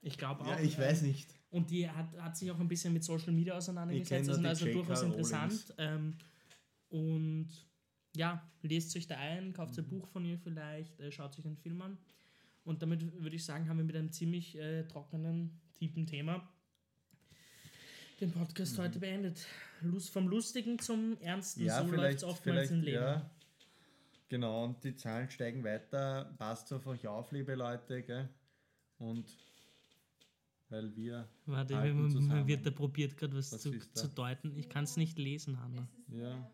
Ich 0.02 0.16
glaube 0.18 0.42
auch. 0.42 0.48
Ja, 0.48 0.60
ich 0.60 0.74
ähm, 0.76 0.80
weiß 0.84 1.02
nicht. 1.02 1.34
Und 1.50 1.70
die 1.70 1.88
hat, 1.88 2.16
hat 2.18 2.36
sich 2.36 2.50
auch 2.50 2.58
ein 2.60 2.68
bisschen 2.68 2.92
mit 2.92 3.02
Social 3.04 3.32
Media 3.32 3.56
auseinandergesetzt. 3.56 4.28
Das 4.28 4.38
ist 4.38 4.44
also 4.44 4.66
J.K. 4.66 4.78
durchaus 4.78 5.02
interessant. 5.02 5.74
Ähm, 5.78 6.16
und 6.88 7.48
ja, 8.16 8.48
lest 8.62 8.96
euch 8.96 9.06
da 9.06 9.16
ein, 9.16 9.52
kauft 9.52 9.76
Mhm. 9.76 9.84
ein 9.84 9.88
Buch 9.88 10.06
von 10.08 10.24
ihr 10.24 10.38
vielleicht, 10.38 10.98
äh, 11.00 11.10
schaut 11.12 11.36
euch 11.38 11.42
den 11.44 11.56
Film 11.56 11.80
an. 11.82 11.98
Und 12.64 12.82
damit 12.82 13.02
würde 13.20 13.36
ich 13.36 13.44
sagen, 13.44 13.68
haben 13.68 13.78
wir 13.78 13.84
mit 13.84 13.96
einem 13.96 14.10
ziemlich 14.12 14.56
äh, 14.58 14.84
trockenen, 14.84 15.60
tiefen 15.74 16.06
Thema 16.06 16.48
den 18.20 18.32
Podcast 18.32 18.76
Mhm. 18.78 18.82
heute 18.82 18.98
beendet. 18.98 19.46
Lust, 19.82 20.10
vom 20.10 20.28
Lustigen 20.28 20.78
zum 20.78 21.16
Ernsten, 21.20 21.64
Ja, 21.64 21.84
so 21.86 21.90
läuft 21.94 22.18
es 22.18 22.24
oftmals 22.24 22.70
im 22.70 22.82
Leben. 22.82 23.02
ja. 23.02 23.30
Genau, 24.30 24.64
und 24.64 24.82
die 24.84 24.94
Zahlen 24.94 25.28
steigen 25.28 25.64
weiter. 25.64 26.32
Passt 26.38 26.72
auf 26.72 26.86
euch 26.86 27.06
auf, 27.06 27.32
liebe 27.32 27.56
Leute. 27.56 28.00
Gell? 28.02 28.28
Und 28.98 29.26
weil 30.68 30.94
wir. 30.94 31.28
Warte, 31.46 31.76
halten 31.76 32.12
man, 32.14 32.26
man 32.28 32.46
wird 32.46 32.64
da 32.64 32.70
probiert 32.70 33.16
gerade 33.16 33.36
was, 33.36 33.50
Was 33.52 33.60
zu, 33.60 33.76
zu 33.92 34.08
deuten. 34.08 34.56
Ich 34.56 34.68
kann 34.68 34.84
es 34.84 34.96
nicht 34.96 35.18
lesen, 35.18 35.60
Hanna. 35.62 35.88
Es 36.08 36.16
Ja. 36.16 36.50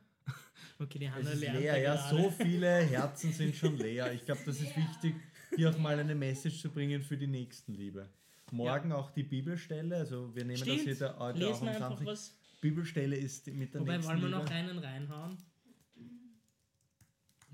Okay, 0.78 0.98
die 0.98 1.04
Es 1.04 1.12
Hanna 1.12 1.30
ist 1.30 1.40
lernt 1.40 1.60
leer, 1.60 1.78
ja, 1.78 1.94
gerade. 1.94 2.22
so 2.22 2.30
viele 2.30 2.68
Herzen 2.80 3.32
sind 3.32 3.54
schon 3.54 3.76
leer. 3.86 4.10
Ich 4.14 4.24
glaube, 4.24 4.40
das 4.46 4.58
ist 4.60 4.74
wichtig, 4.74 5.14
hier 5.54 5.68
auch 5.70 5.78
mal 5.78 5.98
eine 5.98 6.14
Message 6.14 6.60
zu 6.62 6.70
bringen 6.70 7.02
für 7.02 7.18
die 7.18 7.26
Nächstenliebe. 7.26 8.08
Morgen 8.52 8.90
auch 8.92 9.10
die 9.10 9.22
Bibelstelle, 9.22 9.96
also 9.96 10.34
wir 10.34 10.44
nehmen 10.44 10.58
das 10.58 10.66
Stimmt, 10.68 10.80
hier 10.82 10.96
da, 10.96 11.18
heute 11.18 11.46
auch 11.46 11.48
lesen 11.50 11.68
am 11.68 11.74
einfach 11.74 11.88
Samstag. 11.90 12.06
was. 12.06 12.34
Bibelstelle 12.62 13.16
ist 13.16 13.46
mit 13.48 13.74
der 13.74 13.82
Wobei, 13.82 14.02
wollen 14.02 14.22
wir 14.22 14.28
noch 14.30 14.46
einen 14.50 14.78
reinhauen? 14.78 15.36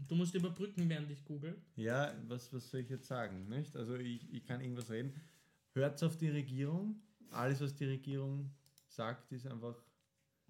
Du 0.08 0.14
musst 0.14 0.34
überbrücken, 0.34 0.88
während 0.88 1.10
ich 1.10 1.24
google. 1.24 1.60
Ja, 1.76 2.14
was, 2.28 2.52
was 2.52 2.70
soll 2.70 2.80
ich 2.80 2.90
jetzt 2.90 3.06
sagen? 3.06 3.48
Nicht? 3.48 3.76
Also 3.76 3.96
ich, 3.96 4.32
ich 4.32 4.44
kann 4.44 4.60
irgendwas 4.60 4.90
reden. 4.90 5.12
Hört 5.74 6.02
auf 6.02 6.16
die 6.16 6.28
Regierung. 6.28 7.00
Alles, 7.30 7.60
was 7.60 7.74
die 7.74 7.86
Regierung 7.86 8.50
sagt, 8.88 9.32
ist 9.32 9.46
einfach, 9.46 9.76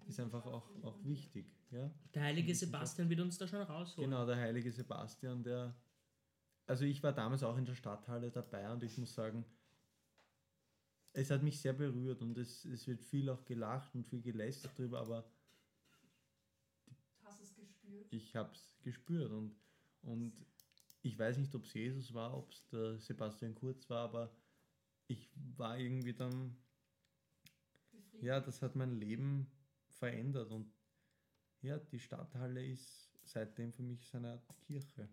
ist 0.07 0.19
einfach 0.19 0.45
auch, 0.45 0.69
auch 0.83 1.03
wichtig. 1.03 1.45
Ja? 1.71 1.89
Der 2.13 2.23
heilige 2.23 2.53
Sebastian 2.53 3.09
wird 3.09 3.21
uns 3.21 3.37
da 3.37 3.47
schon 3.47 3.61
rausholen. 3.61 4.09
Genau, 4.09 4.25
der 4.25 4.37
heilige 4.37 4.71
Sebastian, 4.71 5.43
der. 5.43 5.75
Also 6.65 6.85
ich 6.85 7.03
war 7.03 7.11
damals 7.11 7.43
auch 7.43 7.57
in 7.57 7.65
der 7.65 7.75
Stadthalle 7.75 8.31
dabei 8.31 8.71
und 8.71 8.83
ich 8.83 8.97
muss 8.97 9.13
sagen, 9.13 9.45
es 11.11 11.29
hat 11.29 11.43
mich 11.43 11.59
sehr 11.59 11.73
berührt 11.73 12.21
und 12.21 12.37
es, 12.37 12.63
es 12.65 12.87
wird 12.87 13.01
viel 13.01 13.29
auch 13.29 13.43
gelacht 13.45 13.93
und 13.95 14.05
viel 14.05 14.21
gelästert 14.21 14.77
drüber, 14.77 14.99
aber 15.01 15.25
gespürt? 17.83 18.13
ich 18.13 18.35
habe 18.35 18.51
es 18.53 18.77
gespürt 18.81 19.31
und, 19.31 19.55
und 20.01 20.33
ich 21.01 21.17
weiß 21.17 21.37
nicht, 21.37 21.53
ob 21.55 21.65
es 21.65 21.73
Jesus 21.73 22.13
war, 22.13 22.35
ob 22.37 22.51
es 22.51 22.65
der 22.69 22.97
Sebastian 22.99 23.55
Kurz 23.55 23.89
war, 23.89 24.05
aber 24.05 24.35
ich 25.07 25.29
war 25.57 25.77
irgendwie 25.77 26.13
dann, 26.13 26.55
Befriedigt? 27.91 28.23
ja, 28.23 28.39
das 28.39 28.61
hat 28.61 28.75
mein 28.75 28.95
Leben 28.95 29.51
verändert 29.87 30.51
und 30.51 30.71
ja, 31.61 31.77
die 31.77 31.99
Stadthalle 31.99 32.65
ist 32.65 33.09
seitdem 33.23 33.71
für 33.71 33.83
mich 33.83 34.05
so 34.07 34.17
eine 34.17 34.31
Art 34.31 34.61
Kirche. 34.61 35.09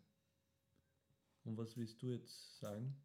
Und 1.45 1.57
was 1.57 1.77
willst 1.77 2.03
du 2.03 2.09
jetzt 2.09 2.59
sagen? 2.59 2.97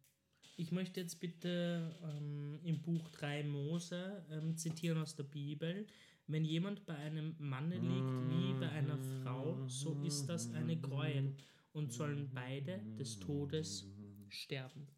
Ich 0.56 0.72
möchte 0.72 1.00
jetzt 1.00 1.20
bitte 1.20 1.94
ähm, 2.02 2.60
im 2.64 2.82
Buch 2.82 3.08
3 3.10 3.44
Mose 3.44 4.24
ähm, 4.30 4.56
zitieren 4.56 4.98
aus 4.98 5.14
der 5.14 5.24
Bibel. 5.24 5.86
Wenn 6.28 6.44
jemand 6.44 6.84
bei 6.86 6.96
einem 6.96 7.36
Manne 7.38 7.76
liegt 7.76 8.30
wie 8.30 8.52
bei 8.58 8.68
einer 8.70 8.98
Frau, 9.22 9.64
so 9.68 9.94
ist 10.02 10.26
das 10.26 10.52
eine 10.54 10.76
Gräuel 10.76 11.36
und 11.72 11.92
sollen 11.92 12.28
beide 12.34 12.80
des 12.98 13.20
Todes 13.20 13.86
sterben. 14.28 14.88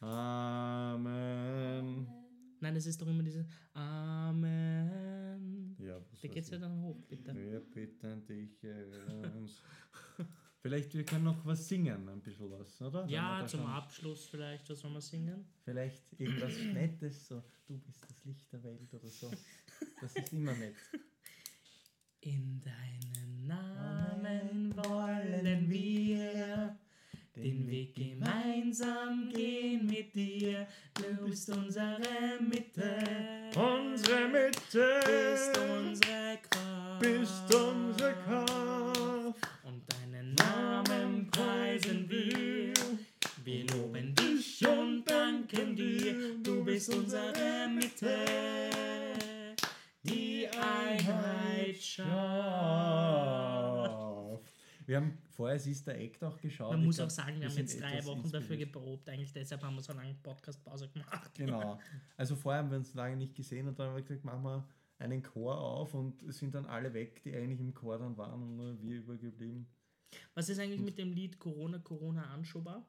Amen. 0.00 2.06
Nein, 2.60 2.74
das 2.74 2.86
ist 2.86 3.02
doch 3.02 3.08
immer 3.08 3.22
dieses 3.24 3.46
Amen. 3.74 5.74
Ja, 5.80 5.98
Da 5.98 6.04
weiß 6.12 6.20
geht's 6.32 6.50
ja 6.50 6.58
dann 6.58 6.80
hoch, 6.82 7.00
bitte. 7.08 7.34
Wir 7.34 7.58
bitten 7.60 8.24
dich, 8.24 8.62
erhöre 8.62 9.32
uns. 9.38 9.60
Vielleicht 10.60 10.94
wir 10.94 11.04
können 11.04 11.24
noch 11.24 11.44
was 11.44 11.68
singen, 11.68 12.08
ein 12.08 12.20
bisschen 12.22 12.50
was, 12.50 12.80
oder? 12.82 13.06
Wir 13.06 13.14
Ja, 13.16 13.44
zum 13.46 13.60
schon- 13.60 13.68
Abschluss 13.70 14.26
vielleicht, 14.26 14.68
was 14.70 14.80
soll 14.80 14.90
man 14.90 15.00
singen? 15.02 15.44
Vielleicht 15.64 16.02
irgendwas 16.18 16.56
Nettes, 16.72 17.28
so 17.28 17.42
du 17.66 17.78
bist 17.78 18.02
das 18.08 18.24
Licht 18.24 18.50
der 18.52 18.62
Welt 18.64 18.92
oder 18.94 19.08
so. 19.08 19.30
Das 20.00 20.14
ist 20.14 20.32
immer 20.32 20.52
nett. 20.54 20.74
In 22.20 22.60
deinen 22.60 23.46
Namen 23.46 24.74
wollen 24.76 25.70
wir 25.70 26.76
den 27.36 27.68
Weg 27.68 27.94
gemeinsam 27.94 29.28
gehen 29.28 29.86
mit 29.86 30.14
dir. 30.14 30.66
Du 30.94 31.26
bist 31.26 31.48
unsere 31.50 31.98
Mitte. 32.40 32.98
Unsere 33.54 34.28
Mitte 34.28 35.00
Bist 35.04 35.58
unsere 35.58 36.38
Kraft. 36.50 37.00
bist 37.00 37.54
unsere 37.54 38.14
Kraft. 38.24 38.45
Wir 54.86 54.98
haben 54.98 55.18
vorher 55.30 55.56
das 55.56 55.66
Easter 55.66 55.96
Egg 55.96 56.24
auch 56.24 56.40
geschaut. 56.40 56.70
Man 56.70 56.80
Ich 56.80 56.86
muss 56.86 56.96
glaub, 56.96 57.08
auch 57.08 57.10
sagen, 57.10 57.40
wir 57.40 57.48
haben 57.48 57.56
jetzt 57.56 57.80
drei 57.80 58.04
Wochen 58.04 58.30
dafür 58.30 58.56
geprobt. 58.56 59.08
Eigentlich 59.08 59.32
deshalb 59.32 59.62
haben 59.62 59.74
wir 59.74 59.82
so 59.82 59.92
lange 59.92 60.14
Podcast-Pause 60.22 60.88
gemacht. 60.88 61.34
Genau. 61.34 61.78
Also 62.16 62.36
vorher 62.36 62.62
haben 62.62 62.70
wir 62.70 62.78
uns 62.78 62.94
lange 62.94 63.16
nicht 63.16 63.34
gesehen 63.34 63.66
und 63.66 63.78
dann 63.78 63.88
haben 63.88 63.96
wir 63.96 64.02
gesagt, 64.02 64.24
machen 64.24 64.44
wir 64.44 64.64
einen 64.98 65.22
Chor 65.22 65.58
auf 65.58 65.92
und 65.92 66.22
es 66.22 66.38
sind 66.38 66.54
dann 66.54 66.66
alle 66.66 66.94
weg, 66.94 67.22
die 67.22 67.34
eigentlich 67.34 67.60
im 67.60 67.74
Chor 67.74 67.98
dann 67.98 68.16
waren 68.16 68.42
und 68.42 68.56
nur 68.56 68.80
wir 68.80 68.98
übergeblieben. 68.98 69.66
Was 70.34 70.48
ist 70.48 70.58
eigentlich 70.60 70.80
mit 70.80 70.96
dem 70.98 71.12
Lied 71.12 71.38
Corona, 71.38 71.78
Corona 71.80 72.24
anschober? 72.32 72.86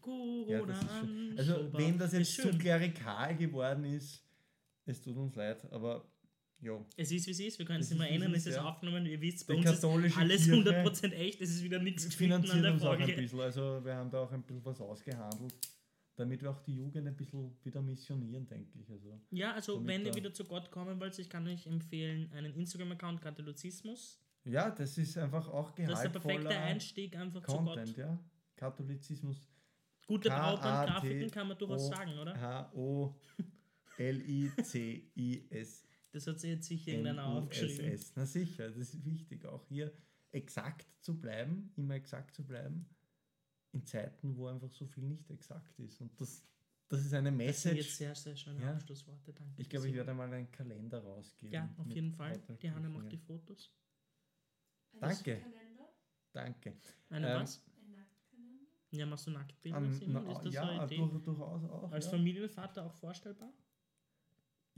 Corona 0.00 0.72
anschober. 0.72 1.38
Also, 1.38 1.72
wenn 1.72 1.98
das 1.98 2.12
jetzt 2.12 2.34
zu 2.34 2.48
klerikal 2.58 3.36
geworden 3.36 3.84
ist, 3.84 4.22
es 4.86 5.00
tut 5.02 5.16
uns 5.16 5.34
leid, 5.34 5.66
aber 5.72 6.04
ja. 6.60 6.78
Es 6.96 7.10
ist, 7.12 7.26
wie 7.26 7.30
es 7.32 7.40
ist. 7.40 7.58
Wir 7.58 7.66
können 7.66 7.80
es 7.80 7.90
es 7.90 7.98
ändern. 8.00 8.32
ist, 8.32 8.42
Es 8.42 8.46
ist 8.46 8.56
ja. 8.56 8.64
aufgenommen. 8.64 9.04
Ihr 9.06 9.20
wisst, 9.20 9.46
bei 9.46 9.54
Die 9.54 9.60
uns 9.66 9.70
ist 9.72 9.84
alles 9.84 10.14
Kirche 10.14 10.52
100% 10.52 11.12
echt. 11.12 11.40
Es 11.40 11.50
ist 11.50 11.62
wieder 11.64 11.78
nichts 11.80 12.06
geschnitten 12.06 12.32
an 12.34 12.42
finanziert 12.42 12.64
der 12.64 12.72
uns 12.72 12.82
auch 12.82 12.92
ein 12.92 12.98
Folge. 12.98 13.12
bisschen. 13.22 13.40
Also 13.40 13.84
wir 13.84 13.94
haben 13.94 14.10
da 14.10 14.20
auch 14.20 14.32
ein 14.32 14.42
bisschen 14.42 14.64
was 14.64 14.80
ausgehandelt, 14.80 15.54
damit 16.16 16.42
wir 16.42 16.50
auch 16.50 16.60
die 16.60 16.74
Jugend 16.74 17.06
ein 17.06 17.16
bisschen 17.16 17.56
wieder 17.62 17.82
missionieren, 17.82 18.46
denke 18.46 18.78
ich. 18.78 18.90
Also 18.90 19.20
Ja, 19.30 19.52
also 19.52 19.86
wenn 19.86 20.04
ihr 20.04 20.14
wieder 20.14 20.32
zu 20.32 20.44
Gott 20.44 20.70
kommen 20.70 20.98
wollt, 20.98 21.18
ich 21.18 21.28
kann 21.28 21.46
euch 21.46 21.66
empfehlen, 21.66 22.32
einen 22.32 22.54
Instagram-Account 22.54 23.20
Katholizismus. 23.20 24.20
ja, 24.44 24.70
das 24.70 24.96
ist 24.98 25.16
einfach 25.18 25.46
auch 25.48 25.72
Das 25.72 25.90
ist 25.90 26.02
der 26.02 26.08
perfekte 26.10 26.38
gehaltvoller 26.42 26.60
Einstieg 26.64 27.16
einfach 27.16 27.42
zu 27.42 27.56
Content, 27.56 27.88
Gott. 27.88 27.96
ja. 27.98 28.18
Katholizismus. 28.56 29.48
Gute 30.06 30.28
Brautband-Grafiken 30.30 31.30
kann 31.30 31.48
man 31.48 31.58
durchaus 31.58 31.88
sagen, 31.88 32.18
oder? 32.18 32.40
H-O-L-I-C-I-S. 34.38 35.82
Das 36.12 36.26
hat 36.26 36.40
sich 36.40 36.50
jetzt 36.50 36.66
sicher 36.66 36.92
irgendeiner 36.92 37.26
aufgeschrieben. 37.26 38.00
Na 38.14 38.24
sicher, 38.24 38.68
das 38.68 38.76
ist 38.76 39.04
wichtig, 39.04 39.44
auch 39.44 39.66
hier 39.66 39.92
exakt 40.30 40.86
zu 41.00 41.20
bleiben, 41.20 41.72
immer 41.76 41.94
exakt 41.94 42.34
zu 42.34 42.46
bleiben, 42.46 42.88
in 43.76 43.84
Zeiten, 43.86 44.36
wo 44.36 44.46
einfach 44.48 44.70
so 44.72 44.86
viel 44.86 45.04
nicht 45.04 45.30
exakt 45.30 45.78
ist. 45.78 46.00
Und 46.00 46.18
das, 46.20 46.42
das 46.88 47.04
ist 47.04 47.12
eine 47.14 47.30
Das 47.30 47.62
sind 47.62 47.76
jetzt 47.76 47.84
Message. 47.86 47.96
sehr, 47.96 48.14
sehr 48.14 48.36
schöne 48.36 48.62
Ja. 48.62 48.72
Abschlussworte. 48.72 49.32
Danke. 49.32 49.60
Ich 49.62 49.68
glaube, 49.68 49.88
ich 49.88 49.94
werde 49.94 50.14
mal 50.14 50.32
einen 50.32 50.50
Kalender 50.50 51.02
rausgeben. 51.02 51.52
Ja, 51.52 51.68
auf 51.76 51.90
jeden 51.90 52.12
Fall. 52.12 52.32
Die 52.48 52.66
Sprüchen, 52.68 52.92
macht 52.92 53.12
die 53.12 53.16
ja. 53.16 53.22
Fotos. 53.22 53.72
Ein 54.92 55.00
Danke. 55.00 55.40
Kalender? 55.40 55.88
Danke. 56.32 56.76
Eine 57.10 57.28
Ähm, 57.34 57.40
was? 57.42 57.62
Ein 57.66 57.92
Nacktkalender? 57.92 58.66
Ja, 58.92 59.06
machst 59.06 59.26
du 59.26 59.30
Nacktbilder, 59.30 59.76
An, 59.78 59.92
Simon? 59.92 60.24
na, 60.24 60.32
Ist 60.32 60.44
das 60.46 60.54
ja, 60.54 60.62
so 60.62 60.68
eine 60.70 60.84
Idee? 60.84 60.96
durch, 60.96 61.22
durchaus 61.22 61.64
auch. 61.64 61.92
Als 61.92 62.04
ja. 62.06 62.10
Familienvater 62.12 62.86
auch 62.86 62.94
vorstellbar? 62.94 63.52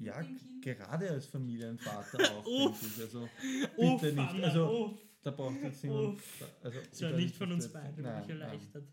Ja, 0.01 0.25
gerade 0.61 1.11
als 1.11 1.27
Familienvater 1.27 2.19
auch, 2.37 2.47
Uff. 2.71 3.01
Also, 3.01 3.29
Uff, 3.77 4.01
bitte 4.01 4.15
nicht. 4.17 4.31
Anna, 4.31 4.47
Also, 4.47 4.85
uff. 4.93 5.08
Da 5.23 5.31
braucht 5.31 5.63
jetzt 5.63 5.83
niemand. 5.85 6.21
Also, 6.63 6.79
Das 6.91 7.03
war 7.03 7.11
ich 7.11 7.17
nicht 7.17 7.37
von 7.37 7.53
uns 7.53 7.73
beiden, 7.73 7.95
bin 7.97 8.05
Nein, 8.05 8.23
ich 8.23 8.29
nein. 8.29 8.41
erleichtert. 8.41 8.89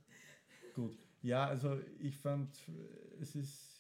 Gut. 0.74 0.98
Ja, 1.22 1.46
also 1.48 1.80
ich 2.00 2.18
fand, 2.18 2.56
es 3.20 3.36
ist. 3.36 3.72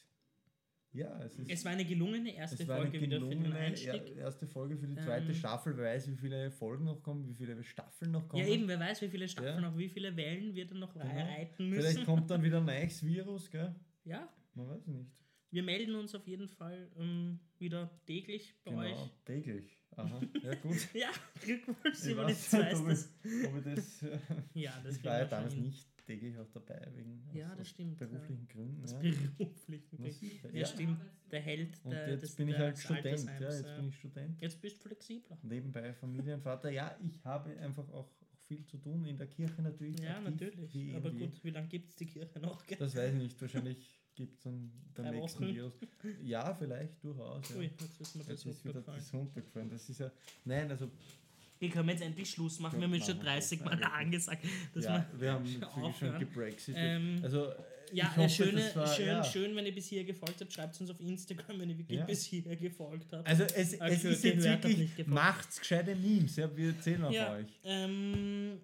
Ja, 0.93 1.21
es 1.23 1.37
ist. 1.37 1.49
Es 1.51 1.65
war 1.65 1.73
eine 1.73 1.83
gelungene 1.83 2.33
erste 2.33 2.63
es 2.63 2.69
war 2.69 2.77
eine 2.77 2.85
Folge 2.89 3.01
wieder 3.01 3.19
für 3.19 3.25
den 3.29 3.43
gelungene 3.43 3.55
Einstieg. 3.59 3.91
er- 3.91 4.15
erste 4.15 4.47
Folge 4.47 4.77
für 4.77 4.87
die 4.87 4.95
zweite 4.95 5.27
Ähm. 5.27 5.33
Staffel. 5.33 5.75
Wer 5.75 5.83
weiß, 5.93 6.09
wie 6.09 6.15
viele 6.15 6.49
Folgen 6.51 6.85
noch 6.85 7.03
kommen, 7.03 7.27
wie 7.27 7.33
viele 7.33 7.61
Staffeln 7.65 8.11
noch 8.11 8.29
kommen. 8.29 8.41
Ja, 8.47 8.49
eben, 8.53 8.65
wer 8.69 8.79
weiß, 8.79 9.01
wie 9.01 9.09
viele 9.09 9.27
Staffeln, 9.27 9.61
Ja. 9.61 9.69
auf 9.69 9.77
wie 9.77 9.89
viele 9.89 10.15
Wellen 10.15 10.55
wir 10.55 10.65
dann 10.65 10.79
noch 10.79 10.93
Genau. 10.93 11.05
reiten 11.05 11.67
müssen. 11.69 11.81
Vielleicht 11.81 12.05
kommt 12.05 12.31
dann 12.31 12.41
wieder 12.41 12.59
ein 12.59 12.65
neues 12.65 13.05
Virus, 13.05 13.51
gell? 13.51 13.75
Ja, 14.05 14.29
Man 14.53 14.69
weiß 14.69 14.87
nicht. 14.87 15.11
wir 15.51 15.63
melden 15.63 15.95
uns 15.95 16.15
auf 16.15 16.25
jeden 16.27 16.47
Fall 16.47 16.89
ähm, 16.97 17.39
wieder 17.59 17.91
täglich 18.05 18.55
bei 18.63 18.71
Genau, 18.71 18.83
euch. 18.83 19.11
täglich. 19.25 19.77
Aha, 19.97 20.21
ja 20.43 20.55
gut. 20.55 20.77
Ja, 20.93 21.09
Glückwunsch, 21.41 21.77
Ich 21.93 21.97
Simon, 21.99 22.25
weiß 22.25 22.51
jetzt 22.51 22.53
nicht, 22.53 22.63
weißt 22.65 22.81
ob 22.81 22.87
du's. 22.89 23.09
ich, 23.23 23.47
ob 23.47 23.57
ich 23.57 23.63
das. 23.75 24.05
Ja, 24.53 24.81
das 24.83 24.97
ich 24.97 25.03
war 25.03 25.19
ja 25.19 25.25
damals 25.25 25.55
nicht 25.55 25.87
täglich 26.05 26.37
auch 26.37 26.49
dabei, 26.51 26.87
wegen 26.93 27.23
Ja, 27.33 27.45
aus, 27.45 27.51
das 27.51 27.61
aus 27.61 27.67
stimmt, 27.69 27.99
ja. 28.01 28.07
beruflichen 28.07 28.47
Gründen. 28.47 28.83
Aus 28.83 28.91
Ja. 28.91 28.99
beruflichen 28.99 29.97
Gründen. 29.97 30.53
Ja, 30.53 30.59
ja. 30.59 30.65
stimmt. 30.65 30.99
Der 31.31 31.41
Held 31.41 31.79
Und 31.83 31.91
der, 31.91 32.09
jetzt 32.09 32.21
des, 32.21 32.35
bin 32.35 32.47
ich 32.49 32.57
halt 32.57 32.77
Student, 32.77 33.05
ja, 33.05 33.49
jetzt 33.49 33.75
bin 33.75 33.87
ich 33.87 33.95
Student. 33.97 34.41
Jetzt 34.41 34.61
bist 34.61 34.77
du 34.77 34.87
flexibler. 34.89 35.37
Nebenbei 35.41 35.93
Familienvater. 35.93 36.69
Ja, 36.69 36.95
ich 37.03 37.23
habe 37.25 37.57
einfach 37.57 37.89
auch 37.89 38.09
viel 38.47 38.65
zu 38.65 38.77
tun 38.77 39.05
in 39.05 39.17
der 39.17 39.27
Kirche 39.27 39.61
natürlich. 39.61 39.99
Ja, 39.99 40.17
aktiv, 40.17 40.29
natürlich. 40.29 40.95
Aber 40.95 41.11
gut, 41.11 41.43
wie 41.43 41.49
lange 41.49 41.67
gibt 41.67 41.89
es 41.89 41.95
die 41.95 42.05
Kirche 42.05 42.39
noch? 42.39 42.65
gell? 42.65 42.77
Das 42.77 42.95
weiß 42.95 43.13
ich 43.13 43.21
nicht, 43.21 43.41
wahrscheinlich 43.41 43.77
gibt 44.15 44.37
es 44.37 44.41
dann 44.41 44.71
beim 44.93 45.11
nächsten 45.11 45.43
Wochen. 45.43 45.55
Virus. 45.55 45.73
Ja, 46.21 46.53
vielleicht 46.53 47.03
durchaus. 47.03 47.49
Ja. 47.49 47.55
Ui, 47.57 47.63
jetzt 47.65 48.01
ist 48.01 48.15
mir 48.15 48.23
das 48.23 48.43
Jetzt 48.43 48.45
ist 48.45 48.65
wieder 48.65 48.81
das 48.81 49.13
runtergefallen. 49.13 49.69
Das 49.69 49.89
ist 49.89 49.99
ja. 49.99 50.11
Nein, 50.45 50.69
also 50.71 50.89
Wir 51.59 51.69
können 51.69 51.89
jetzt 51.89 52.01
endlich 52.01 52.29
Schluss 52.29 52.59
machen. 52.59 52.79
Wir 52.79 52.87
haben 52.87 52.93
jetzt 52.93 53.07
schon 53.07 53.17
machen 53.17 53.25
wir 53.25 53.33
30 53.33 53.59
das. 53.59 53.67
Mal 53.67 53.83
angesagt, 53.83 54.45
dass 54.73 54.85
ja, 54.85 55.05
wir 55.13 55.21
wir 55.21 55.31
haben 55.31 55.93
schon 55.99 56.19
gebraxitet. 56.19 56.75
Ähm, 56.77 57.19
also 57.23 57.53
Ja, 57.93 58.15
hoffe, 58.15 58.29
schöne, 58.29 58.71
war, 58.75 58.87
schön, 58.87 59.05
ja. 59.07 59.23
schön, 59.23 59.55
wenn 59.55 59.65
ihr 59.65 59.73
bis 59.75 59.87
hier 59.87 60.03
gefolgt 60.03 60.41
habt. 60.41 60.51
Schreibt 60.51 60.79
uns 60.81 60.89
auf 60.89 60.99
Instagram, 60.99 61.59
wenn 61.59 61.69
ihr 61.69 61.77
wirklich 61.77 61.99
Ja. 61.99 62.05
bis 62.05 62.23
hier 62.25 62.41
gefolgt 62.55 63.11
habt. 63.13 63.27
Also 63.27 63.43
es, 63.43 63.79
Ah, 63.79 63.87
es 63.87 64.03
ist 64.03 64.23
jetzt 64.23 64.43
wirklich, 64.43 65.07
macht's 65.07 65.59
gescheite 65.59 65.95
Memes, 65.95 66.35
ja, 66.35 66.55
wir 66.55 66.69
erzählen 66.69 67.03
auf 67.03 67.13
euch. 67.13 67.45
ähm, 67.63 68.59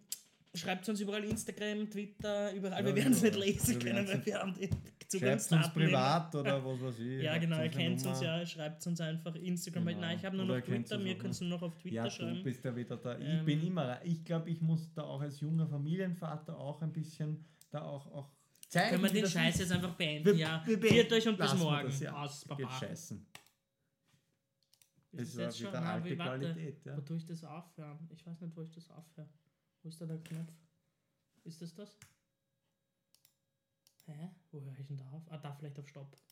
schreibt 0.54 0.88
uns 0.90 1.00
überall 1.00 1.24
Instagram, 1.24 1.90
Twitter, 1.90 2.54
überall. 2.54 2.84
Wir 2.86 2.96
werden 2.96 3.14
es 3.14 3.22
nicht 3.22 3.36
lesen 3.36 3.80
können, 3.80 4.08
weil 4.08 4.26
wir 4.26 4.40
haben 4.40 4.54
die 4.54 4.68
Schreibt 4.68 5.42
Zugangsdaten. 5.42 5.66
uns 5.66 5.74
privat 5.74 6.36
oder 6.36 6.66
was 6.66 6.82
weiß 6.82 7.00
ich. 7.00 7.22
Ja, 7.24 7.38
genau, 7.38 7.62
ihr 7.62 7.70
kennt 7.70 8.06
uns 8.06 8.22
ja. 8.22 8.46
Schreibt 8.46 8.86
uns 8.88 9.02
einfach 9.02 9.36
Instagram. 9.36 9.86
Genau. 9.86 10.00
Nein, 10.02 10.18
ich 10.18 10.26
habe 10.26 10.38
nur 10.38 10.46
noch 10.46 10.56
ihr 10.56 10.64
Twitter, 10.64 10.96
auch 10.98 11.00
können 11.18 11.32
es 11.32 11.42
nur 11.42 11.50
noch 11.50 11.62
auf 11.64 11.78
Twitter 11.78 11.96
Ja, 11.96 12.10
schreiben. 12.10 12.36
du 12.38 12.44
bist 12.44 12.64
ja 12.64 12.74
wieder 12.76 12.96
da. 12.98 13.18
Ich 13.18 13.26
Ähm, 13.28 13.46
bin 13.46 13.68
immer, 13.68 14.00
ich 14.06 14.24
glaube, 14.24 14.50
ich 14.50 14.62
muss 14.62 14.90
da 14.94 15.04
auch 15.04 15.20
als 15.22 15.40
junger 15.42 15.68
Familienvater 15.68 16.58
auch 16.58 16.82
ein 16.82 16.94
bisschen 16.94 17.44
da 17.72 17.82
auch, 17.84 18.06
auch 18.08 18.30
zeigen. 18.72 18.90
Können 19.02 19.04
wir 19.14 19.22
den 19.22 19.30
Scheiß 19.30 19.54
ist. 19.56 19.60
jetzt 19.62 19.72
einfach 19.72 19.96
beenden? 19.96 20.26
Wir- 20.26 20.36
ja, 20.36 20.64
wir 20.66 20.80
beenden- 20.80 21.14
euch 21.14 21.28
und 21.28 21.38
bis 21.38 21.54
morgen. 21.56 21.86
das, 21.88 22.00
ja. 22.00 22.14
Aus, 22.24 22.46
Geht 22.58 22.72
scheißen. 22.72 23.26
Ist 25.14 25.32
das 25.34 25.38
war 25.38 25.44
jetzt 25.46 25.60
schon? 25.60 25.76
alte 25.76 26.10
wie, 26.10 26.18
warte. 26.18 26.40
Qualität. 26.40 26.86
Ja. 26.86 26.98
Wo 26.98 27.02
tue 27.02 27.18
ich 27.18 27.26
das 27.26 27.44
aufhören? 27.44 28.10
Ich 28.14 28.26
weiß 28.26 28.40
nicht, 28.42 28.56
wo 28.56 28.62
ich 28.62 28.72
das 28.72 28.90
aufhöre. 28.90 29.30
Wo 29.84 29.90
ist 29.90 30.00
da 30.00 30.06
der 30.06 30.20
Knopf? 30.24 30.54
Ist 31.44 31.62
das 31.62 31.74
das? 31.74 31.98
Hä? 34.06 34.30
Wo 34.52 34.62
höre 34.62 34.78
ich 34.80 34.88
denn 34.88 34.98
da 34.98 35.10
auf? 35.10 35.24
Ah, 35.32 35.38
da 35.38 35.54
vielleicht 35.54 35.78
auf 35.80 35.88
Stopp. 35.88 36.18